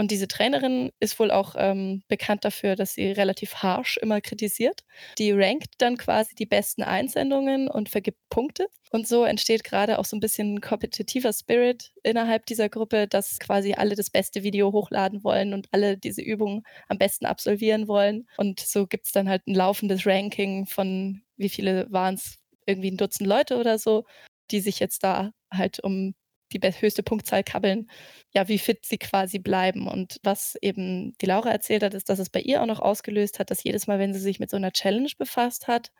[0.00, 4.80] Und diese Trainerin ist wohl auch ähm, bekannt dafür, dass sie relativ harsh immer kritisiert.
[5.18, 8.68] Die rankt dann quasi die besten Einsendungen und vergibt Punkte.
[8.92, 13.74] Und so entsteht gerade auch so ein bisschen kompetitiver Spirit innerhalb dieser Gruppe, dass quasi
[13.74, 18.26] alle das beste Video hochladen wollen und alle diese Übungen am besten absolvieren wollen.
[18.38, 22.90] Und so gibt es dann halt ein laufendes Ranking von, wie viele waren es, irgendwie
[22.90, 24.06] ein Dutzend Leute oder so,
[24.50, 26.14] die sich jetzt da halt um
[26.50, 27.90] die höchste Punktzahl kabbeln,
[28.34, 29.88] ja, wie fit sie quasi bleiben.
[29.88, 33.38] Und was eben die Laura erzählt hat, ist, dass es bei ihr auch noch ausgelöst
[33.38, 35.90] hat, dass jedes Mal, wenn sie sich mit so einer Challenge befasst hat,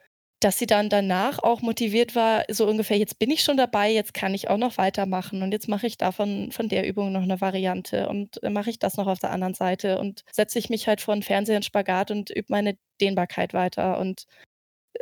[0.40, 4.14] dass sie dann danach auch motiviert war, so ungefähr, jetzt bin ich schon dabei, jetzt
[4.14, 7.42] kann ich auch noch weitermachen und jetzt mache ich davon von der Übung noch eine
[7.42, 11.02] Variante und mache ich das noch auf der anderen Seite und setze ich mich halt
[11.02, 14.24] vor den Fernseher in Spagat und übe meine Dehnbarkeit weiter und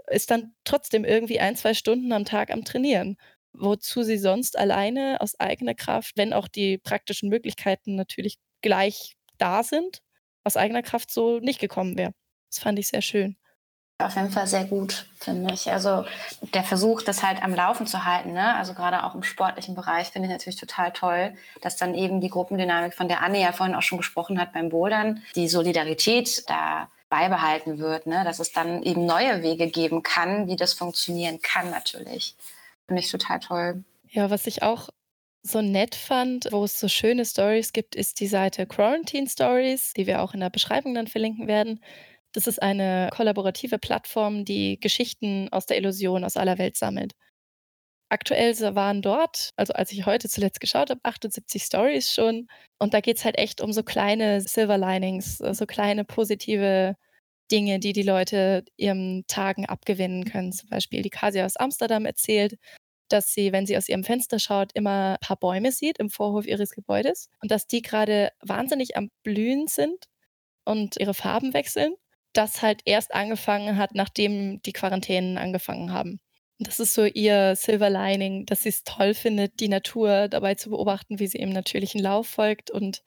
[0.08, 3.16] ist dann trotzdem irgendwie ein, zwei Stunden am Tag am Trainieren
[3.52, 9.62] wozu sie sonst alleine aus eigener Kraft, wenn auch die praktischen Möglichkeiten natürlich gleich da
[9.62, 10.00] sind,
[10.44, 12.12] aus eigener Kraft so nicht gekommen wäre.
[12.50, 13.36] Das fand ich sehr schön.
[14.00, 15.72] Auf jeden Fall sehr gut, finde ich.
[15.72, 16.04] Also
[16.54, 18.54] der Versuch, das halt am Laufen zu halten, ne?
[18.54, 22.30] also gerade auch im sportlichen Bereich, finde ich natürlich total toll, dass dann eben die
[22.30, 26.88] Gruppendynamik, von der Anne ja vorhin auch schon gesprochen hat beim Bouldern, die Solidarität da
[27.08, 28.22] beibehalten wird, ne?
[28.22, 32.36] dass es dann eben neue Wege geben kann, wie das funktionieren kann natürlich.
[32.88, 33.84] Finde ich total toll.
[34.08, 34.88] Ja, was ich auch
[35.42, 40.06] so nett fand, wo es so schöne Stories gibt, ist die Seite Quarantine Stories, die
[40.06, 41.80] wir auch in der Beschreibung dann verlinken werden.
[42.32, 47.12] Das ist eine kollaborative Plattform, die Geschichten aus der Illusion aus aller Welt sammelt.
[48.10, 52.48] Aktuell waren dort, also als ich heute zuletzt geschaut habe, 78 Stories schon.
[52.78, 56.96] Und da geht es halt echt um so kleine Silver Linings, so kleine positive
[57.50, 60.52] Dinge, die die Leute ihren Tagen abgewinnen können.
[60.52, 62.58] Zum Beispiel die Kasia aus Amsterdam erzählt,
[63.08, 66.46] dass sie, wenn sie aus ihrem Fenster schaut, immer ein paar Bäume sieht im Vorhof
[66.46, 70.06] ihres Gebäudes und dass die gerade wahnsinnig am Blühen sind
[70.64, 71.94] und ihre Farben wechseln.
[72.34, 76.20] Das halt erst angefangen hat, nachdem die Quarantänen angefangen haben.
[76.58, 80.54] Und das ist so ihr Silver Lining, dass sie es toll findet, die Natur dabei
[80.56, 83.02] zu beobachten, wie sie im natürlichen Lauf folgt und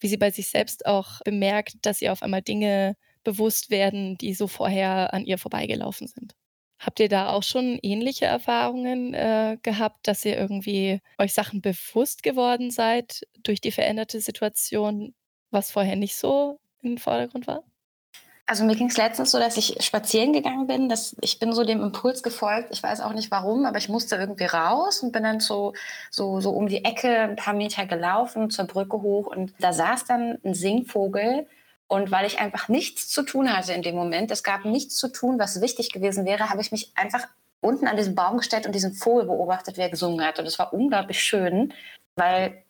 [0.00, 4.34] wie sie bei sich selbst auch bemerkt, dass ihr auf einmal Dinge bewusst werden, die
[4.34, 6.34] so vorher an ihr vorbeigelaufen sind.
[6.78, 12.22] Habt ihr da auch schon ähnliche Erfahrungen äh, gehabt, dass ihr irgendwie euch Sachen bewusst
[12.22, 15.14] geworden seid durch die veränderte Situation,
[15.50, 17.64] was vorher nicht so im Vordergrund war?
[18.46, 20.88] Also mir ging es letztens so, dass ich spazieren gegangen bin.
[20.88, 22.70] Dass ich bin so dem Impuls gefolgt.
[22.72, 25.74] Ich weiß auch nicht warum, aber ich musste irgendwie raus und bin dann so,
[26.10, 30.04] so, so um die Ecke ein paar Meter gelaufen zur Brücke hoch und da saß
[30.06, 31.46] dann ein Singvogel
[31.90, 35.08] und weil ich einfach nichts zu tun hatte in dem Moment, es gab nichts zu
[35.08, 37.26] tun, was wichtig gewesen wäre, habe ich mich einfach
[37.60, 40.38] unten an diesen Baum gestellt und diesen Vogel beobachtet, wie er gesungen hat.
[40.38, 41.74] Und es war unglaublich schön,
[42.14, 42.62] weil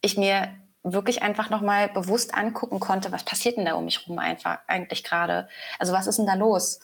[0.00, 0.48] ich mir
[0.82, 5.04] wirklich einfach nochmal bewusst angucken konnte, was passiert denn da um mich herum einfach eigentlich
[5.04, 5.46] gerade?
[5.78, 6.80] Also was ist denn da los?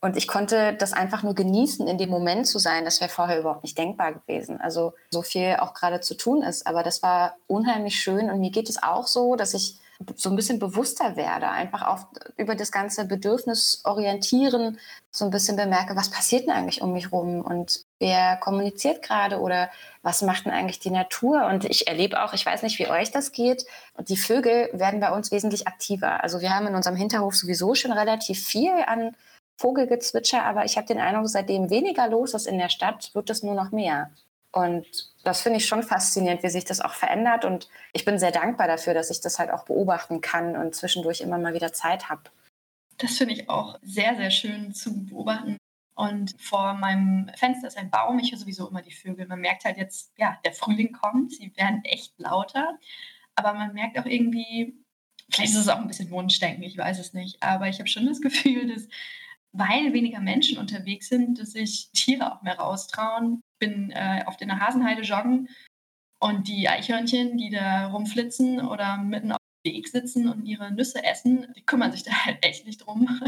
[0.00, 2.84] Und ich konnte das einfach nur genießen, in dem Moment zu sein.
[2.84, 4.60] Das wäre vorher überhaupt nicht denkbar gewesen.
[4.60, 6.64] Also so viel auch gerade zu tun ist.
[6.64, 8.30] Aber das war unheimlich schön.
[8.30, 9.80] Und mir geht es auch so, dass ich
[10.14, 14.78] so ein bisschen bewusster werde, einfach auch über das ganze Bedürfnisorientieren
[15.10, 19.40] so ein bisschen bemerke, was passiert denn eigentlich um mich rum und wer kommuniziert gerade
[19.40, 19.70] oder
[20.02, 21.46] was macht denn eigentlich die Natur?
[21.46, 23.66] Und ich erlebe auch, ich weiß nicht, wie euch das geht,
[23.98, 26.22] die Vögel werden bei uns wesentlich aktiver.
[26.22, 29.16] Also wir haben in unserem Hinterhof sowieso schon relativ viel an
[29.56, 33.42] Vogelgezwitscher, aber ich habe den Eindruck, seitdem weniger los ist in der Stadt, wird es
[33.42, 34.10] nur noch mehr.
[34.52, 34.86] Und
[35.24, 37.44] das finde ich schon faszinierend, wie sich das auch verändert.
[37.44, 41.20] Und ich bin sehr dankbar dafür, dass ich das halt auch beobachten kann und zwischendurch
[41.20, 42.22] immer mal wieder Zeit habe.
[42.96, 45.56] Das finde ich auch sehr, sehr schön zu beobachten.
[45.94, 48.18] Und vor meinem Fenster ist ein Baum.
[48.20, 49.26] Ich höre sowieso immer die Vögel.
[49.26, 51.32] Man merkt halt jetzt, ja, der Frühling kommt.
[51.32, 52.78] Sie werden echt lauter.
[53.34, 54.74] Aber man merkt auch irgendwie,
[55.30, 57.42] vielleicht ist es auch ein bisschen Wunschdenken, ich weiß es nicht.
[57.42, 58.88] Aber ich habe schon das Gefühl, dass
[59.52, 63.42] weil weniger Menschen unterwegs sind, dass sich Tiere auch mehr raustrauen.
[63.58, 65.48] Bin äh, auf der Hasenheide joggen
[66.20, 71.04] und die Eichhörnchen, die da rumflitzen oder mitten auf dem Weg sitzen und ihre Nüsse
[71.04, 73.20] essen, die kümmern sich da halt echt nicht drum,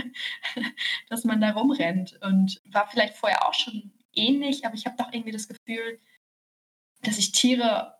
[1.09, 2.18] dass man da rumrennt.
[2.22, 6.01] Und war vielleicht vorher auch schon ähnlich, aber ich habe doch irgendwie das Gefühl,
[7.03, 7.95] dass sich Tiere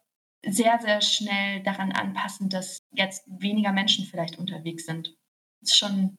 [0.45, 5.17] sehr, sehr schnell daran anpassen, dass jetzt weniger Menschen vielleicht unterwegs sind.
[5.61, 6.17] Das ist schon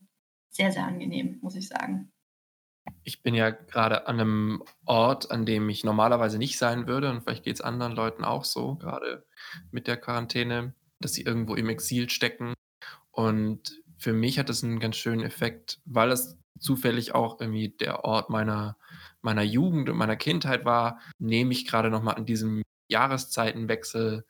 [0.49, 2.12] sehr, sehr angenehm, muss ich sagen.
[3.03, 7.21] Ich bin ja gerade an einem Ort, an dem ich normalerweise nicht sein würde und
[7.21, 9.25] vielleicht geht es anderen Leuten auch so, gerade
[9.71, 12.53] mit der Quarantäne, dass sie irgendwo im Exil stecken.
[13.11, 18.05] Und für mich hat das einen ganz schönen Effekt, weil es zufällig auch irgendwie der
[18.05, 18.77] Ort meiner,
[19.21, 24.25] meiner Jugend und meiner Kindheit war, nehme ich gerade nochmal an diesem Jahreszeitenwechsel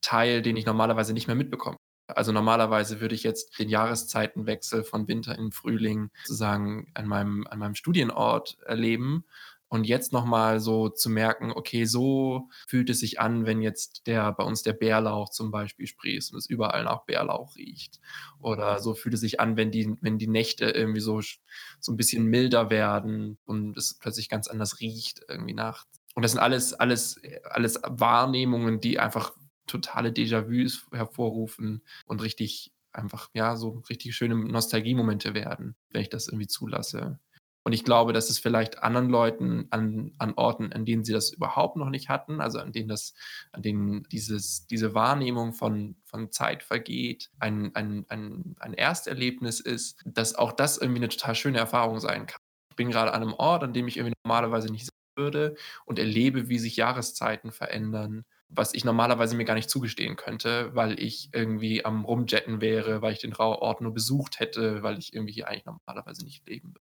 [0.00, 1.76] teil, den ich normalerweise nicht mehr mitbekomme.
[2.06, 7.58] Also normalerweise würde ich jetzt den Jahreszeitenwechsel von Winter in Frühling sozusagen an meinem, an
[7.58, 9.24] meinem Studienort erleben.
[9.68, 14.30] Und jetzt nochmal so zu merken, okay, so fühlt es sich an, wenn jetzt der
[14.30, 17.98] bei uns der Bärlauch zum Beispiel sprießt und es überall nach Bärlauch riecht.
[18.38, 21.20] Oder so fühlt es sich an, wenn die, wenn die Nächte irgendwie so,
[21.80, 26.00] so ein bisschen milder werden und es plötzlich ganz anders riecht irgendwie nachts.
[26.14, 29.32] Und das sind alles, alles, alles Wahrnehmungen, die einfach
[29.66, 36.28] totale Déjà-vus hervorrufen und richtig einfach, ja, so richtig schöne Nostalgiemomente werden, wenn ich das
[36.28, 37.18] irgendwie zulasse.
[37.66, 41.32] Und ich glaube, dass es vielleicht anderen Leuten an, an Orten, an denen sie das
[41.32, 43.14] überhaupt noch nicht hatten, also an denen das,
[43.52, 50.02] an denen dieses, diese Wahrnehmung von, von Zeit vergeht, ein, ein, ein, ein Ersterlebnis ist,
[50.04, 52.40] dass auch das irgendwie eine total schöne Erfahrung sein kann.
[52.70, 55.56] Ich bin gerade an einem Ort, an dem ich irgendwie normalerweise nicht sein würde
[55.86, 58.26] und erlebe, wie sich Jahreszeiten verändern
[58.56, 63.12] was ich normalerweise mir gar nicht zugestehen könnte, weil ich irgendwie am Rumjetten wäre, weil
[63.12, 66.80] ich den Ort nur besucht hätte, weil ich irgendwie hier eigentlich normalerweise nicht leben würde.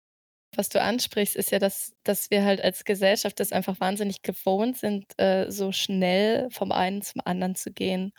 [0.56, 4.78] Was du ansprichst, ist ja, dass, dass wir halt als Gesellschaft das einfach wahnsinnig gewohnt
[4.78, 8.12] sind, äh, so schnell vom einen zum anderen zu gehen.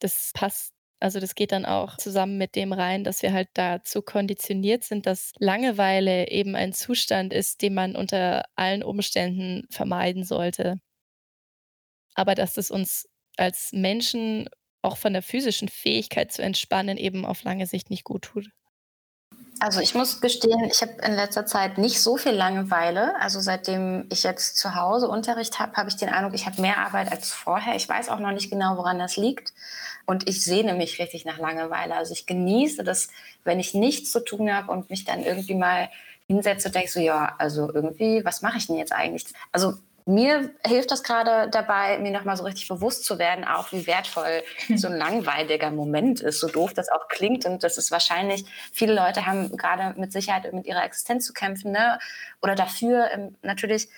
[0.00, 4.02] Das passt, also das geht dann auch zusammen mit dem rein, dass wir halt dazu
[4.02, 10.76] konditioniert sind, dass Langeweile eben ein Zustand ist, den man unter allen Umständen vermeiden sollte
[12.20, 13.08] aber dass es uns
[13.38, 14.46] als Menschen
[14.82, 18.50] auch von der physischen Fähigkeit zu entspannen eben auf lange Sicht nicht gut tut.
[19.58, 23.18] Also ich muss gestehen, ich habe in letzter Zeit nicht so viel Langeweile.
[23.20, 26.76] Also seitdem ich jetzt zu Hause Unterricht habe, habe ich den Eindruck, ich habe mehr
[26.76, 27.74] Arbeit als vorher.
[27.74, 29.54] Ich weiß auch noch nicht genau, woran das liegt.
[30.04, 31.94] Und ich sehne mich richtig nach Langeweile.
[31.94, 33.08] Also ich genieße das,
[33.44, 35.88] wenn ich nichts zu tun habe und mich dann irgendwie mal
[36.26, 39.24] hinsetze und denke so, ja, also irgendwie, was mache ich denn jetzt eigentlich?
[39.52, 39.74] Also
[40.10, 44.42] mir hilft das gerade dabei, mir nochmal so richtig bewusst zu werden, auch wie wertvoll
[44.76, 47.46] so ein langweiliger Moment ist, so doof das auch klingt.
[47.46, 51.72] Und das ist wahrscheinlich, viele Leute haben gerade mit Sicherheit mit ihrer Existenz zu kämpfen,
[51.72, 51.98] ne?
[52.42, 53.88] Oder dafür ähm, natürlich,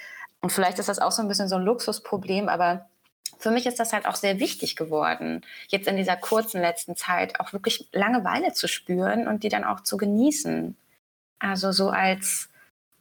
[0.40, 2.86] und vielleicht ist das auch so ein bisschen so ein Luxusproblem, aber
[3.38, 7.40] für mich ist das halt auch sehr wichtig geworden, jetzt in dieser kurzen letzten Zeit
[7.40, 10.76] auch wirklich Langeweile zu spüren und die dann auch zu genießen.
[11.40, 12.51] Also so als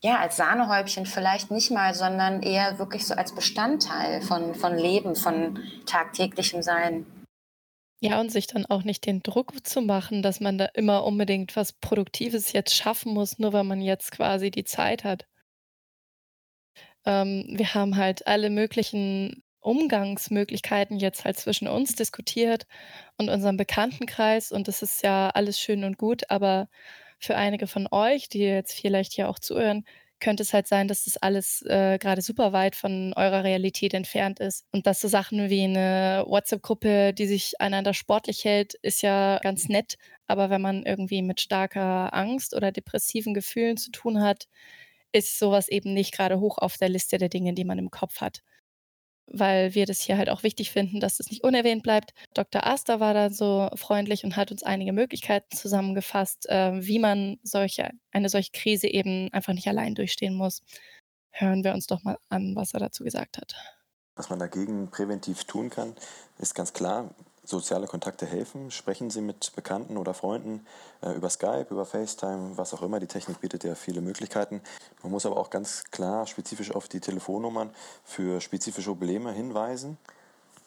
[0.02, 5.14] ja, als Sahnehäubchen vielleicht nicht mal, sondern eher wirklich so als Bestandteil von, von Leben,
[5.14, 7.06] von tagtäglichem Sein.
[8.00, 11.54] Ja, und sich dann auch nicht den Druck zu machen, dass man da immer unbedingt
[11.54, 15.24] was Produktives jetzt schaffen muss, nur weil man jetzt quasi die Zeit hat.
[17.04, 22.66] Ähm, wir haben halt alle möglichen Umgangsmöglichkeiten jetzt halt zwischen uns diskutiert
[23.18, 26.68] und unserem Bekanntenkreis und das ist ja alles schön und gut, aber
[27.24, 29.84] für einige von euch, die jetzt vielleicht hier auch zuhören,
[30.22, 34.40] könnte es halt sein, dass das alles äh, gerade super weit von eurer Realität entfernt
[34.40, 34.64] ist.
[34.72, 39.68] Und dass so Sachen wie eine WhatsApp-Gruppe, die sich einander sportlich hält, ist ja ganz
[39.68, 39.96] nett.
[40.28, 44.46] Aber wenn man irgendwie mit starker Angst oder depressiven Gefühlen zu tun hat,
[45.12, 48.20] ist sowas eben nicht gerade hoch auf der Liste der Dinge, die man im Kopf
[48.20, 48.42] hat.
[49.26, 52.12] Weil wir das hier halt auch wichtig finden, dass das nicht unerwähnt bleibt.
[52.34, 52.66] Dr.
[52.66, 57.90] Aster war da so freundlich und hat uns einige Möglichkeiten zusammengefasst, äh, wie man solche,
[58.10, 60.62] eine solche Krise eben einfach nicht allein durchstehen muss.
[61.30, 63.54] Hören wir uns doch mal an, was er dazu gesagt hat.
[64.14, 65.94] Was man dagegen präventiv tun kann,
[66.38, 67.14] ist ganz klar,
[67.52, 68.70] soziale Kontakte helfen.
[68.70, 70.66] Sprechen Sie mit Bekannten oder Freunden
[71.02, 72.98] äh, über Skype, über FaceTime, was auch immer.
[72.98, 74.60] Die Technik bietet ja viele Möglichkeiten.
[75.02, 77.70] Man muss aber auch ganz klar spezifisch auf die Telefonnummern
[78.04, 79.98] für spezifische Probleme hinweisen.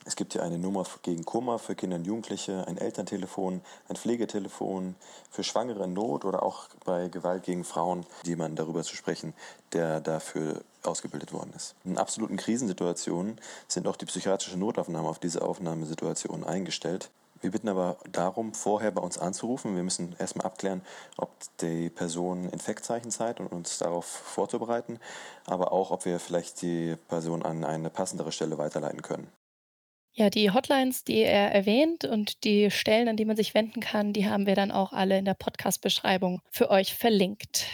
[0.07, 4.93] Es gibt ja eine Nummer gegen Kummer für Kinder und Jugendliche, ein Elterntelefon, ein Pflegetelefon
[5.31, 9.33] für Schwangere in Not oder auch bei Gewalt gegen Frauen, jemanden darüber zu sprechen,
[9.73, 11.73] der dafür ausgebildet worden ist.
[11.85, 17.09] In absoluten Krisensituationen sind auch die psychiatrische Notaufnahme auf diese Aufnahmesituation eingestellt.
[17.41, 19.75] Wir bitten aber darum, vorher bei uns anzurufen.
[19.75, 20.83] Wir müssen erstmal abklären,
[21.17, 21.31] ob
[21.61, 24.99] die Person Infektzeichen zeigt und uns darauf vorzubereiten,
[25.47, 29.31] aber auch, ob wir vielleicht die Person an eine passendere Stelle weiterleiten können.
[30.18, 34.13] Ja, die Hotlines, die er erwähnt und die Stellen, an die man sich wenden kann,
[34.13, 37.66] die haben wir dann auch alle in der Podcast-Beschreibung für euch verlinkt.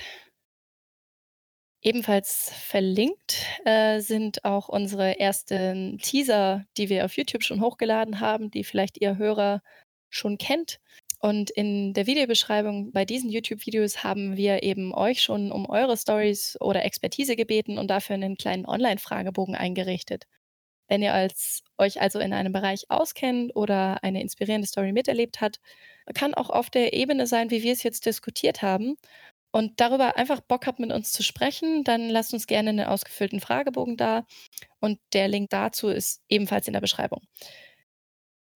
[1.84, 8.50] Ebenfalls verlinkt äh, sind auch unsere ersten Teaser, die wir auf YouTube schon hochgeladen haben,
[8.50, 9.62] die vielleicht ihr Hörer
[10.10, 10.80] schon kennt.
[11.20, 16.58] Und in der Videobeschreibung bei diesen YouTube-Videos haben wir eben euch schon um eure Stories
[16.60, 20.26] oder Expertise gebeten und dafür einen kleinen Online-Fragebogen eingerichtet.
[20.92, 25.62] Wenn ihr als, euch also in einem Bereich auskennt oder eine inspirierende Story miterlebt habt,
[26.14, 28.98] kann auch auf der Ebene sein, wie wir es jetzt diskutiert haben
[29.52, 33.39] und darüber einfach Bock habt, mit uns zu sprechen, dann lasst uns gerne einen ausgefüllten
[33.39, 34.26] Fragebogen da.
[34.82, 37.22] Und der Link dazu ist ebenfalls in der Beschreibung.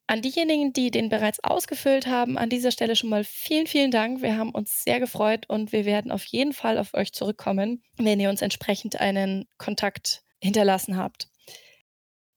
[0.08, 4.22] An diejenigen, die den bereits ausgefüllt haben, an dieser Stelle schon mal vielen, vielen Dank.
[4.22, 8.20] Wir haben uns sehr gefreut und wir werden auf jeden Fall auf euch zurückkommen, wenn
[8.20, 11.30] ihr uns entsprechend einen Kontakt hinterlassen habt.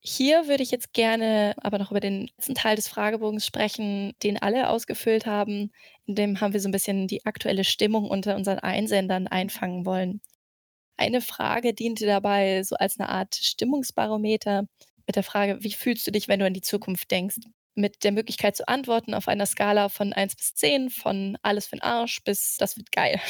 [0.01, 4.39] Hier würde ich jetzt gerne aber noch über den letzten Teil des Fragebogens sprechen, den
[4.41, 5.73] alle ausgefüllt haben.
[6.07, 10.21] In dem haben wir so ein bisschen die aktuelle Stimmung unter unseren Einsendern einfangen wollen.
[10.97, 14.67] Eine Frage diente dabei so als eine Art Stimmungsbarometer
[15.07, 17.39] mit der Frage, wie fühlst du dich, wenn du an die Zukunft denkst?
[17.75, 21.77] Mit der Möglichkeit zu antworten auf einer Skala von 1 bis 10, von alles für
[21.77, 23.21] den Arsch bis das wird geil.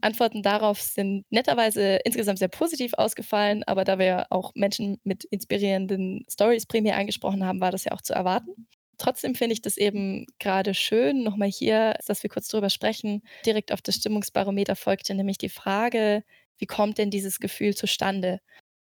[0.00, 6.24] Antworten darauf sind netterweise insgesamt sehr positiv ausgefallen, aber da wir auch Menschen mit inspirierenden
[6.30, 8.68] Stories primär angesprochen haben, war das ja auch zu erwarten.
[8.98, 13.22] Trotzdem finde ich das eben gerade schön, nochmal hier, dass wir kurz drüber sprechen.
[13.46, 16.24] Direkt auf das Stimmungsbarometer folgte nämlich die Frage,
[16.58, 18.40] wie kommt denn dieses Gefühl zustande?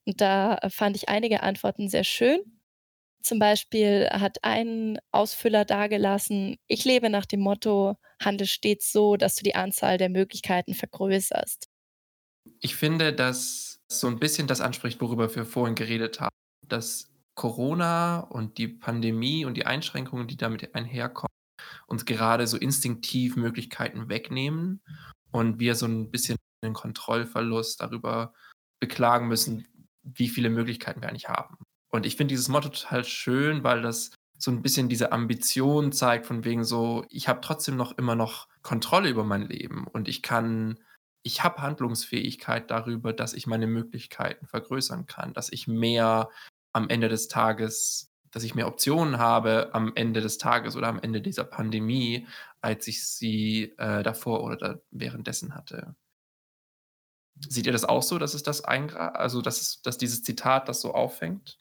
[0.07, 2.56] Und da fand ich einige Antworten sehr schön.
[3.27, 9.35] Zum Beispiel hat ein Ausfüller dargelassen, ich lebe nach dem Motto, handle stets so, dass
[9.35, 11.67] du die Anzahl der Möglichkeiten vergrößerst.
[12.61, 16.37] Ich finde, dass so ein bisschen das anspricht, worüber wir vorhin geredet haben,
[16.69, 21.35] dass Corona und die Pandemie und die Einschränkungen, die damit einherkommen,
[21.89, 24.83] uns gerade so instinktiv Möglichkeiten wegnehmen
[25.33, 28.35] und wir so ein bisschen einen Kontrollverlust darüber
[28.79, 29.67] beklagen müssen,
[30.05, 31.59] wie viele Möglichkeiten wir eigentlich haben.
[31.97, 36.27] Und ich finde dieses Motto total schön, weil das so ein bisschen diese Ambition zeigt,
[36.27, 40.21] von wegen so, ich habe trotzdem noch immer noch Kontrolle über mein Leben und ich
[40.23, 40.79] kann,
[41.23, 46.29] ich habe Handlungsfähigkeit darüber, dass ich meine Möglichkeiten vergrößern kann, dass ich mehr
[46.75, 51.01] am Ende des Tages, dass ich mehr Optionen habe am Ende des Tages oder am
[51.01, 52.27] Ende dieser Pandemie,
[52.61, 55.97] als ich sie äh, davor oder da währenddessen hatte.
[57.49, 60.93] Seht ihr das auch so, dass es das also dass, dass dieses Zitat das so
[60.93, 61.57] auffängt?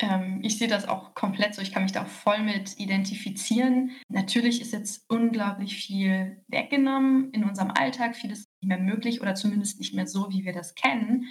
[0.00, 1.62] Ähm, ich sehe das auch komplett so.
[1.62, 3.92] Ich kann mich da auch voll mit identifizieren.
[4.08, 8.16] Natürlich ist jetzt unglaublich viel weggenommen in unserem Alltag.
[8.16, 11.26] Vieles nicht mehr möglich oder zumindest nicht mehr so, wie wir das kennen.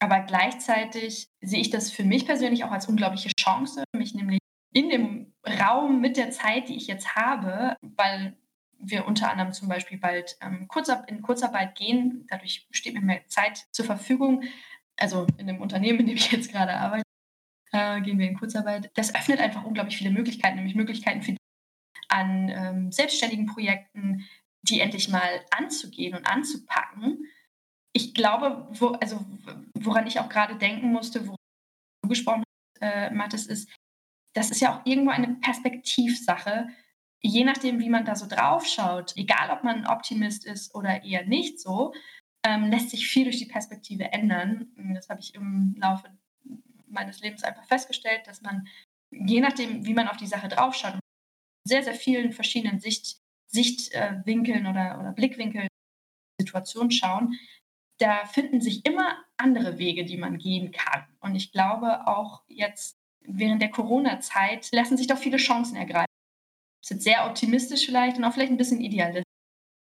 [0.00, 4.40] Aber gleichzeitig sehe ich das für mich persönlich auch als unglaubliche Chance, mich nämlich
[4.72, 8.36] in dem Raum mit der Zeit, die ich jetzt habe, weil
[8.78, 10.68] wir unter anderem zum Beispiel bald ähm,
[11.06, 14.42] in Kurzarbeit gehen, dadurch steht mir mehr Zeit zur Verfügung,
[14.96, 17.04] also in dem Unternehmen, in dem ich jetzt gerade arbeite,
[17.74, 18.90] äh, gehen wir in Kurzarbeit.
[18.94, 21.36] Das öffnet einfach unglaublich viele Möglichkeiten, nämlich Möglichkeiten für
[22.08, 24.24] an ähm, selbstständigen Projekten,
[24.62, 27.26] die endlich mal anzugehen und anzupacken.
[27.92, 29.24] Ich glaube, wo, also,
[29.74, 31.34] woran ich auch gerade denken musste, wo
[32.02, 33.68] du gesprochen hast, äh, Mathis, ist,
[34.34, 36.68] das ist ja auch irgendwo eine Perspektivsache.
[37.22, 41.26] Je nachdem, wie man da so drauf schaut, egal ob man Optimist ist oder eher
[41.26, 41.92] nicht so,
[42.46, 44.68] ähm, lässt sich viel durch die Perspektive ändern.
[44.94, 46.08] Das habe ich im Laufe
[46.94, 48.66] meines Lebens einfach festgestellt, dass man,
[49.10, 50.98] je nachdem, wie man auf die Sache draufschaut,
[51.66, 55.68] sehr, sehr vielen verschiedenen Sicht, Sichtwinkeln oder, oder Blickwinkeln
[56.40, 57.38] Situationen schauen,
[57.98, 61.06] da finden sich immer andere Wege, die man gehen kann.
[61.20, 66.12] Und ich glaube auch jetzt während der Corona-Zeit lassen sich doch viele Chancen ergreifen.
[66.82, 69.24] Das ist sehr optimistisch vielleicht und auch vielleicht ein bisschen idealistisch.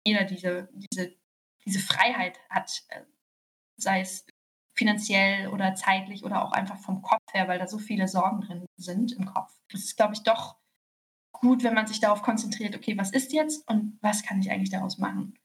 [0.05, 1.15] Jeder diese, diese,
[1.65, 3.01] diese Freiheit hat, äh,
[3.77, 4.25] sei es
[4.77, 8.65] finanziell oder zeitlich oder auch einfach vom Kopf her, weil da so viele Sorgen drin
[8.77, 9.51] sind im Kopf.
[9.73, 10.55] Es ist, glaube ich, doch
[11.33, 14.71] gut, wenn man sich darauf konzentriert, okay, was ist jetzt und was kann ich eigentlich
[14.71, 15.37] daraus machen?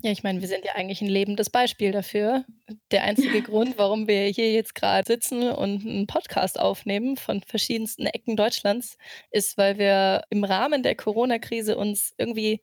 [0.00, 2.46] Ja, ich meine, wir sind ja eigentlich ein lebendes Beispiel dafür.
[2.90, 8.06] Der einzige Grund, warum wir hier jetzt gerade sitzen und einen Podcast aufnehmen von verschiedensten
[8.06, 8.96] Ecken Deutschlands,
[9.30, 12.62] ist, weil wir im Rahmen der Corona-Krise uns irgendwie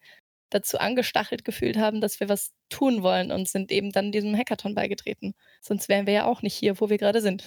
[0.49, 4.75] dazu angestachelt gefühlt haben, dass wir was tun wollen und sind eben dann diesem Hackathon
[4.75, 5.35] beigetreten.
[5.61, 7.43] Sonst wären wir ja auch nicht hier, wo wir gerade sind.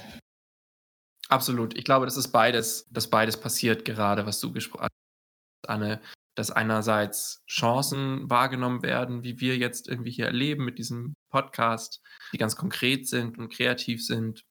[1.29, 1.77] Absolut.
[1.77, 6.01] Ich glaube, das ist beides, dass beides passiert gerade, was du gesprochen hast, Anne
[6.35, 12.01] dass einerseits Chancen wahrgenommen werden, wie wir jetzt irgendwie hier erleben mit diesem Podcast,
[12.33, 14.45] die ganz konkret sind und kreativ sind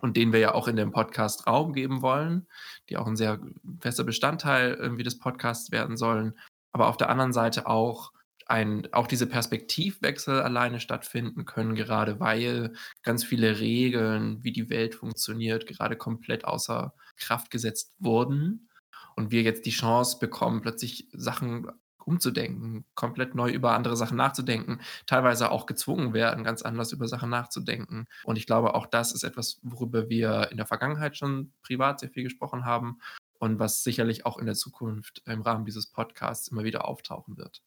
[0.00, 2.48] und denen wir ja auch in dem Podcast Raum geben wollen,
[2.88, 3.40] die auch ein sehr
[3.80, 6.38] fester Bestandteil irgendwie des Podcasts werden sollen,
[6.76, 8.12] aber auf der anderen Seite auch
[8.44, 14.94] ein, auch diese Perspektivwechsel alleine stattfinden können, gerade weil ganz viele Regeln, wie die Welt
[14.94, 18.68] funktioniert, gerade komplett außer Kraft gesetzt wurden
[19.16, 21.66] und wir jetzt die Chance bekommen, plötzlich Sachen
[22.04, 27.30] umzudenken, komplett neu über andere Sachen nachzudenken, teilweise auch gezwungen werden, ganz anders über Sachen
[27.30, 28.04] nachzudenken.
[28.22, 32.10] Und ich glaube, auch das ist etwas, worüber wir in der Vergangenheit schon privat sehr
[32.10, 32.98] viel gesprochen haben
[33.40, 37.62] und was sicherlich auch in der Zukunft im Rahmen dieses Podcasts immer wieder auftauchen wird.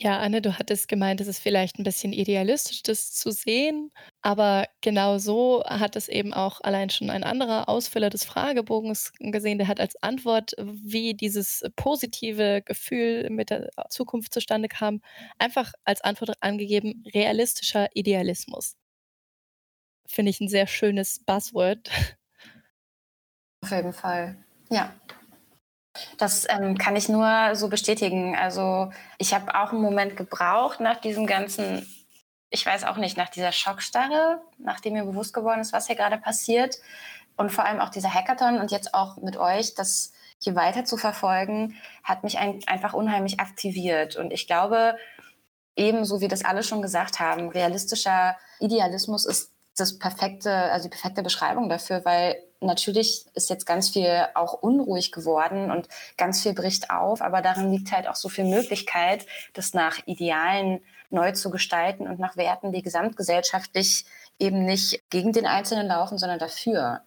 [0.00, 4.66] Ja, Anne, du hattest gemeint, es ist vielleicht ein bisschen idealistisch, das zu sehen, aber
[4.80, 9.58] genau so hat es eben auch allein schon ein anderer Ausfüller des Fragebogens gesehen.
[9.58, 15.02] Der hat als Antwort, wie dieses positive Gefühl mit der Zukunft zustande kam,
[15.38, 18.74] einfach als Antwort angegeben: „Realistischer Idealismus.“
[20.06, 21.90] Finde ich ein sehr schönes Buzzword.
[23.60, 24.90] Auf jeden Fall, ja.
[26.16, 28.34] Das ähm, kann ich nur so bestätigen.
[28.34, 31.86] Also ich habe auch einen Moment gebraucht nach diesem ganzen,
[32.48, 36.16] ich weiß auch nicht, nach dieser Schockstarre, nachdem mir bewusst geworden ist, was hier gerade
[36.16, 36.78] passiert.
[37.36, 40.96] Und vor allem auch dieser Hackathon und jetzt auch mit euch, das hier weiter zu
[40.96, 44.16] verfolgen, hat mich ein, einfach unheimlich aktiviert.
[44.16, 44.96] Und ich glaube,
[45.76, 51.22] ebenso wie das alle schon gesagt haben, realistischer Idealismus ist das perfekte, also die perfekte
[51.22, 56.90] Beschreibung dafür, weil natürlich ist jetzt ganz viel auch unruhig geworden und ganz viel bricht
[56.90, 62.06] auf, aber darin liegt halt auch so viel Möglichkeit, das nach Idealen neu zu gestalten
[62.06, 64.06] und nach Werten, die gesamtgesellschaftlich
[64.38, 67.02] eben nicht gegen den Einzelnen laufen, sondern dafür.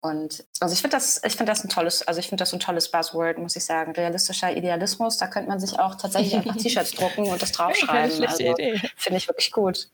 [0.00, 2.60] Und also ich finde das, ich finde das ein tolles, also ich finde das ein
[2.60, 3.92] tolles Buzzword, muss ich sagen.
[3.92, 8.22] Realistischer Idealismus, da könnte man sich auch tatsächlich einfach T-Shirts drucken und das draufschreiben.
[8.22, 8.54] Also,
[8.96, 9.88] finde ich wirklich gut.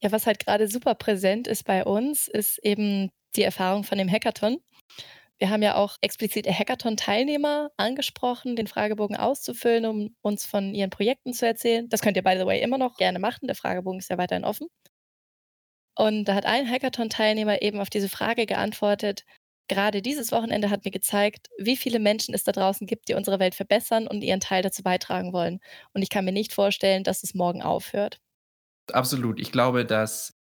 [0.00, 4.10] Ja, was halt gerade super präsent ist bei uns, ist eben die Erfahrung von dem
[4.10, 4.58] Hackathon.
[5.38, 11.34] Wir haben ja auch explizit Hackathon-Teilnehmer angesprochen, den Fragebogen auszufüllen, um uns von ihren Projekten
[11.34, 11.88] zu erzählen.
[11.90, 13.46] Das könnt ihr, by the way, immer noch gerne machen.
[13.46, 14.68] Der Fragebogen ist ja weiterhin offen.
[15.94, 19.24] Und da hat ein Hackathon-Teilnehmer eben auf diese Frage geantwortet,
[19.68, 23.38] gerade dieses Wochenende hat mir gezeigt, wie viele Menschen es da draußen gibt, die unsere
[23.38, 25.60] Welt verbessern und ihren Teil dazu beitragen wollen.
[25.92, 28.20] Und ich kann mir nicht vorstellen, dass es morgen aufhört.
[28.92, 29.40] Absolut.
[29.40, 30.35] Ich glaube, dass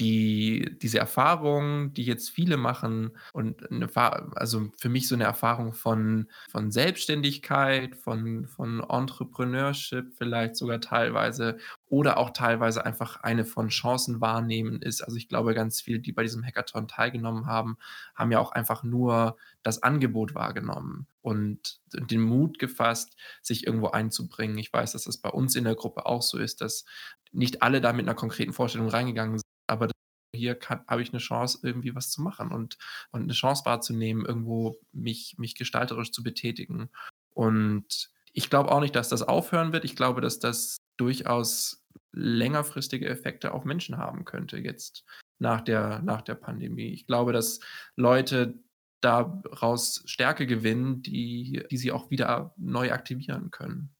[0.00, 3.88] die, diese Erfahrung, die jetzt viele machen und eine,
[4.36, 11.58] also für mich so eine Erfahrung von, von Selbstständigkeit, von, von Entrepreneurship vielleicht sogar teilweise
[11.86, 15.02] oder auch teilweise einfach eine von Chancen wahrnehmen ist.
[15.02, 17.76] Also ich glaube, ganz viele, die bei diesem Hackathon teilgenommen haben,
[18.14, 24.58] haben ja auch einfach nur das Angebot wahrgenommen und den Mut gefasst, sich irgendwo einzubringen.
[24.58, 26.84] Ich weiß, dass das bei uns in der Gruppe auch so ist, dass
[27.32, 29.88] nicht alle da mit einer konkreten Vorstellung reingegangen sind aber
[30.34, 32.78] hier habe ich eine Chance, irgendwie was zu machen und,
[33.10, 36.90] und eine Chance wahrzunehmen, irgendwo mich, mich gestalterisch zu betätigen.
[37.30, 39.84] Und ich glaube auch nicht, dass das aufhören wird.
[39.84, 45.04] Ich glaube, dass das durchaus längerfristige Effekte auf Menschen haben könnte jetzt
[45.38, 46.88] nach der, nach der Pandemie.
[46.92, 47.60] Ich glaube, dass
[47.96, 48.58] Leute
[49.00, 53.94] daraus Stärke gewinnen, die, die sie auch wieder neu aktivieren können.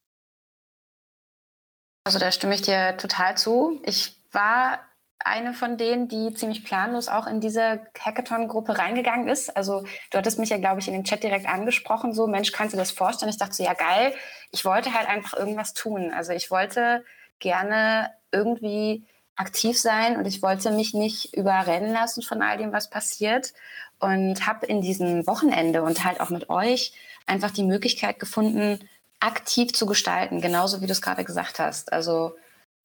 [2.05, 3.81] Also da stimme ich dir total zu.
[3.85, 4.81] Ich war
[5.25, 9.57] eine von denen, die ziemlich planlos auch in diese Hackathon-Gruppe reingegangen ist.
[9.57, 12.75] Also du hattest mich ja, glaube ich, in dem Chat direkt angesprochen, so, Mensch, kannst
[12.75, 13.31] du das vorstellen?
[13.31, 14.15] Ich dachte so, ja geil,
[14.53, 16.13] ich wollte halt einfach irgendwas tun.
[16.15, 17.05] Also ich wollte
[17.41, 19.07] gerne irgendwie
[19.37, 23.53] aktiv sein und ich wollte mich nicht überrennen lassen von all dem, was passiert.
[24.01, 26.93] Und habe in diesem Wochenende und halt auch mit euch
[27.27, 28.89] einfach die Möglichkeit gefunden,
[29.21, 31.93] aktiv zu gestalten, genauso wie du es gerade gesagt hast.
[31.93, 32.37] Also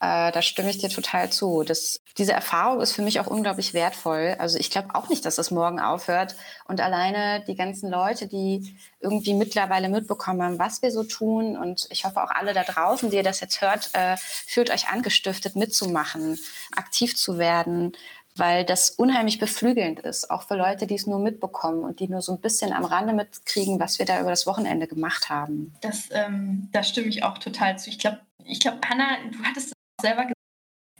[0.03, 1.63] Äh, da stimme ich dir total zu.
[1.63, 4.35] Das, diese Erfahrung ist für mich auch unglaublich wertvoll.
[4.37, 6.35] Also ich glaube auch nicht, dass das morgen aufhört.
[6.67, 11.55] Und alleine die ganzen Leute, die irgendwie mittlerweile mitbekommen haben, was wir so tun.
[11.55, 14.89] Und ich hoffe auch alle da draußen, die ihr das jetzt hört, äh, fühlt euch
[14.89, 16.37] angestiftet, mitzumachen,
[16.75, 17.93] aktiv zu werden,
[18.35, 22.21] weil das unheimlich beflügelnd ist, auch für Leute, die es nur mitbekommen und die nur
[22.21, 25.73] so ein bisschen am Rande mitkriegen, was wir da über das Wochenende gemacht haben.
[25.79, 27.89] Das, ähm, da stimme ich auch total zu.
[27.89, 29.72] Ich glaube, ich glaube, Hanna, du hattest es
[30.03, 30.33] selber gesagt,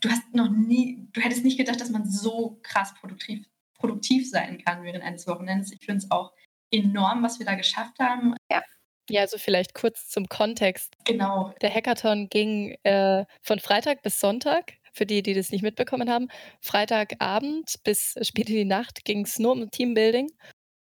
[0.01, 3.45] du hast noch nie, du hättest nicht gedacht, dass man so krass produktiv,
[3.75, 5.71] produktiv sein kann während eines Wochenendes.
[5.71, 6.33] Ich finde es auch
[6.71, 8.35] enorm, was wir da geschafft haben.
[8.51, 8.63] Ja.
[9.09, 10.95] Ja, also vielleicht kurz zum Kontext.
[11.03, 11.53] Genau.
[11.61, 16.29] Der Hackathon ging äh, von Freitag bis Sonntag für die, die das nicht mitbekommen haben.
[16.61, 20.31] Freitagabend bis spät in die Nacht ging es nur um Teambuilding.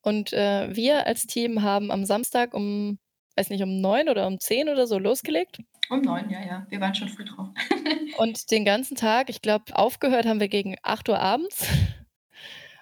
[0.01, 2.97] Und äh, wir als Team haben am Samstag um,
[3.35, 5.59] weiß nicht, um neun oder um zehn oder so losgelegt.
[5.89, 6.65] Um neun, ja, ja.
[6.69, 7.49] Wir waren schon früh drauf.
[8.17, 11.67] und den ganzen Tag, ich glaube, aufgehört haben wir gegen 8 Uhr abends.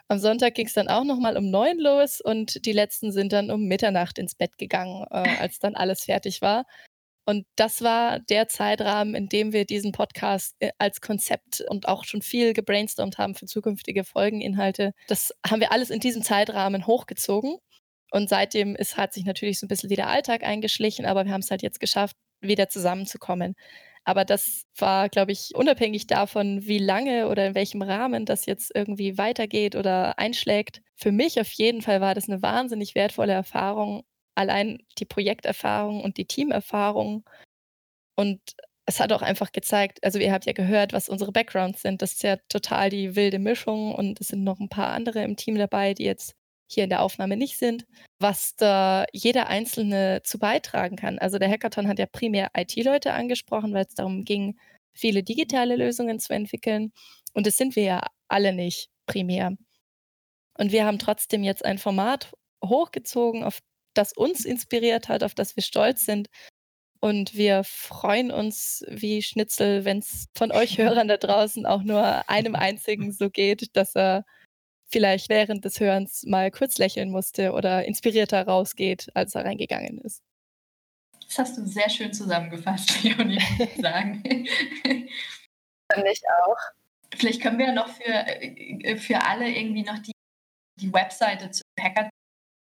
[0.07, 3.49] Am Sonntag ging es dann auch nochmal um neun los und die letzten sind dann
[3.49, 6.65] um Mitternacht ins Bett gegangen, äh, als dann alles fertig war.
[7.25, 12.03] Und das war der Zeitrahmen, in dem wir diesen Podcast äh, als Konzept und auch
[12.03, 14.93] schon viel gebrainstormt haben für zukünftige Folgeninhalte.
[15.07, 17.57] Das haben wir alles in diesem Zeitrahmen hochgezogen.
[18.11, 21.41] Und seitdem ist, hat sich natürlich so ein bisschen wieder Alltag eingeschlichen, aber wir haben
[21.41, 23.55] es halt jetzt geschafft, wieder zusammenzukommen.
[24.03, 28.71] Aber das war, glaube ich, unabhängig davon, wie lange oder in welchem Rahmen das jetzt
[28.75, 30.81] irgendwie weitergeht oder einschlägt.
[30.95, 34.03] Für mich auf jeden Fall war das eine wahnsinnig wertvolle Erfahrung,
[34.35, 37.23] allein die Projekterfahrung und die Teamerfahrung.
[38.15, 38.41] Und
[38.85, 42.01] es hat auch einfach gezeigt, also ihr habt ja gehört, was unsere Backgrounds sind.
[42.01, 45.35] Das ist ja total die wilde Mischung und es sind noch ein paar andere im
[45.37, 46.35] Team dabei, die jetzt
[46.73, 47.85] hier in der Aufnahme nicht sind,
[48.19, 51.19] was da jeder Einzelne zu beitragen kann.
[51.19, 54.57] Also der Hackathon hat ja primär IT-Leute angesprochen, weil es darum ging,
[54.93, 56.91] viele digitale Lösungen zu entwickeln.
[57.33, 59.55] Und das sind wir ja alle nicht primär.
[60.57, 63.59] Und wir haben trotzdem jetzt ein Format hochgezogen, auf
[63.93, 66.29] das uns inspiriert hat, auf das wir stolz sind.
[66.99, 72.29] Und wir freuen uns wie Schnitzel, wenn es von euch Hörern da draußen auch nur
[72.29, 74.23] einem einzigen so geht, dass er
[74.91, 80.21] vielleicht während des Hörens mal kurz lächeln musste oder inspirierter rausgeht, als er reingegangen ist.
[81.27, 84.21] Das hast du sehr schön zusammengefasst, Leonie, muss ich sagen.
[84.83, 86.57] Finde ich auch.
[87.15, 90.11] Vielleicht können wir noch für, äh, für alle irgendwie noch die,
[90.79, 92.09] die Webseite zu Hacker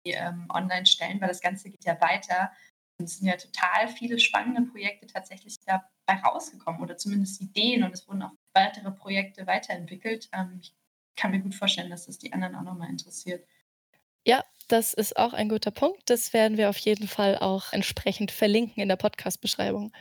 [0.05, 2.51] ähm, online stellen, weil das Ganze geht ja weiter.
[2.99, 7.93] Und es sind ja total viele spannende Projekte tatsächlich dabei rausgekommen oder zumindest Ideen und
[7.93, 10.30] es wurden auch weitere Projekte weiterentwickelt.
[10.34, 10.74] Ähm, ich
[11.16, 13.45] kann mir gut vorstellen, dass das die anderen auch nochmal interessiert.
[14.26, 16.09] Ja, das ist auch ein guter Punkt.
[16.09, 19.91] Das werden wir auf jeden Fall auch entsprechend verlinken in der Podcast-Beschreibung.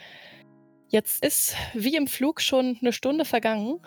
[0.88, 3.80] Jetzt ist wie im Flug schon eine Stunde vergangen.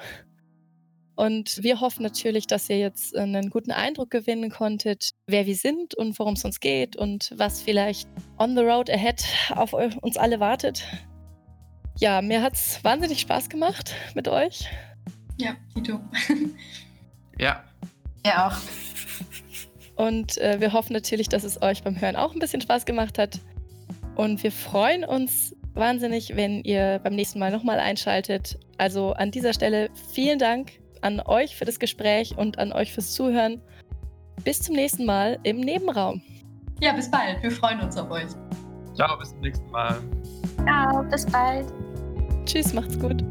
[1.15, 5.93] Und wir hoffen natürlich, dass ihr jetzt einen guten Eindruck gewinnen konntet, wer wir sind
[5.93, 8.09] und worum es uns geht und was vielleicht
[8.39, 10.83] on the road ahead auf uns alle wartet.
[11.99, 14.67] Ja, mir hat es wahnsinnig Spaß gemacht mit euch.
[15.37, 15.99] Ja, Tito.
[17.43, 17.63] ja.
[18.25, 18.57] Ja, auch.
[19.95, 23.19] Und äh, wir hoffen natürlich, dass es euch beim Hören auch ein bisschen Spaß gemacht
[23.19, 23.39] hat.
[24.15, 28.57] Und wir freuen uns wahnsinnig, wenn ihr beim nächsten Mal nochmal einschaltet.
[28.77, 30.71] Also an dieser Stelle vielen Dank
[31.01, 33.61] an euch für das Gespräch und an euch fürs Zuhören.
[34.43, 36.21] Bis zum nächsten Mal im Nebenraum.
[36.81, 37.41] Ja, bis bald.
[37.43, 38.29] Wir freuen uns auf euch.
[38.95, 39.99] Ciao, bis zum nächsten Mal.
[40.65, 41.65] Ciao, bis bald.
[42.45, 43.23] Tschüss, macht's gut.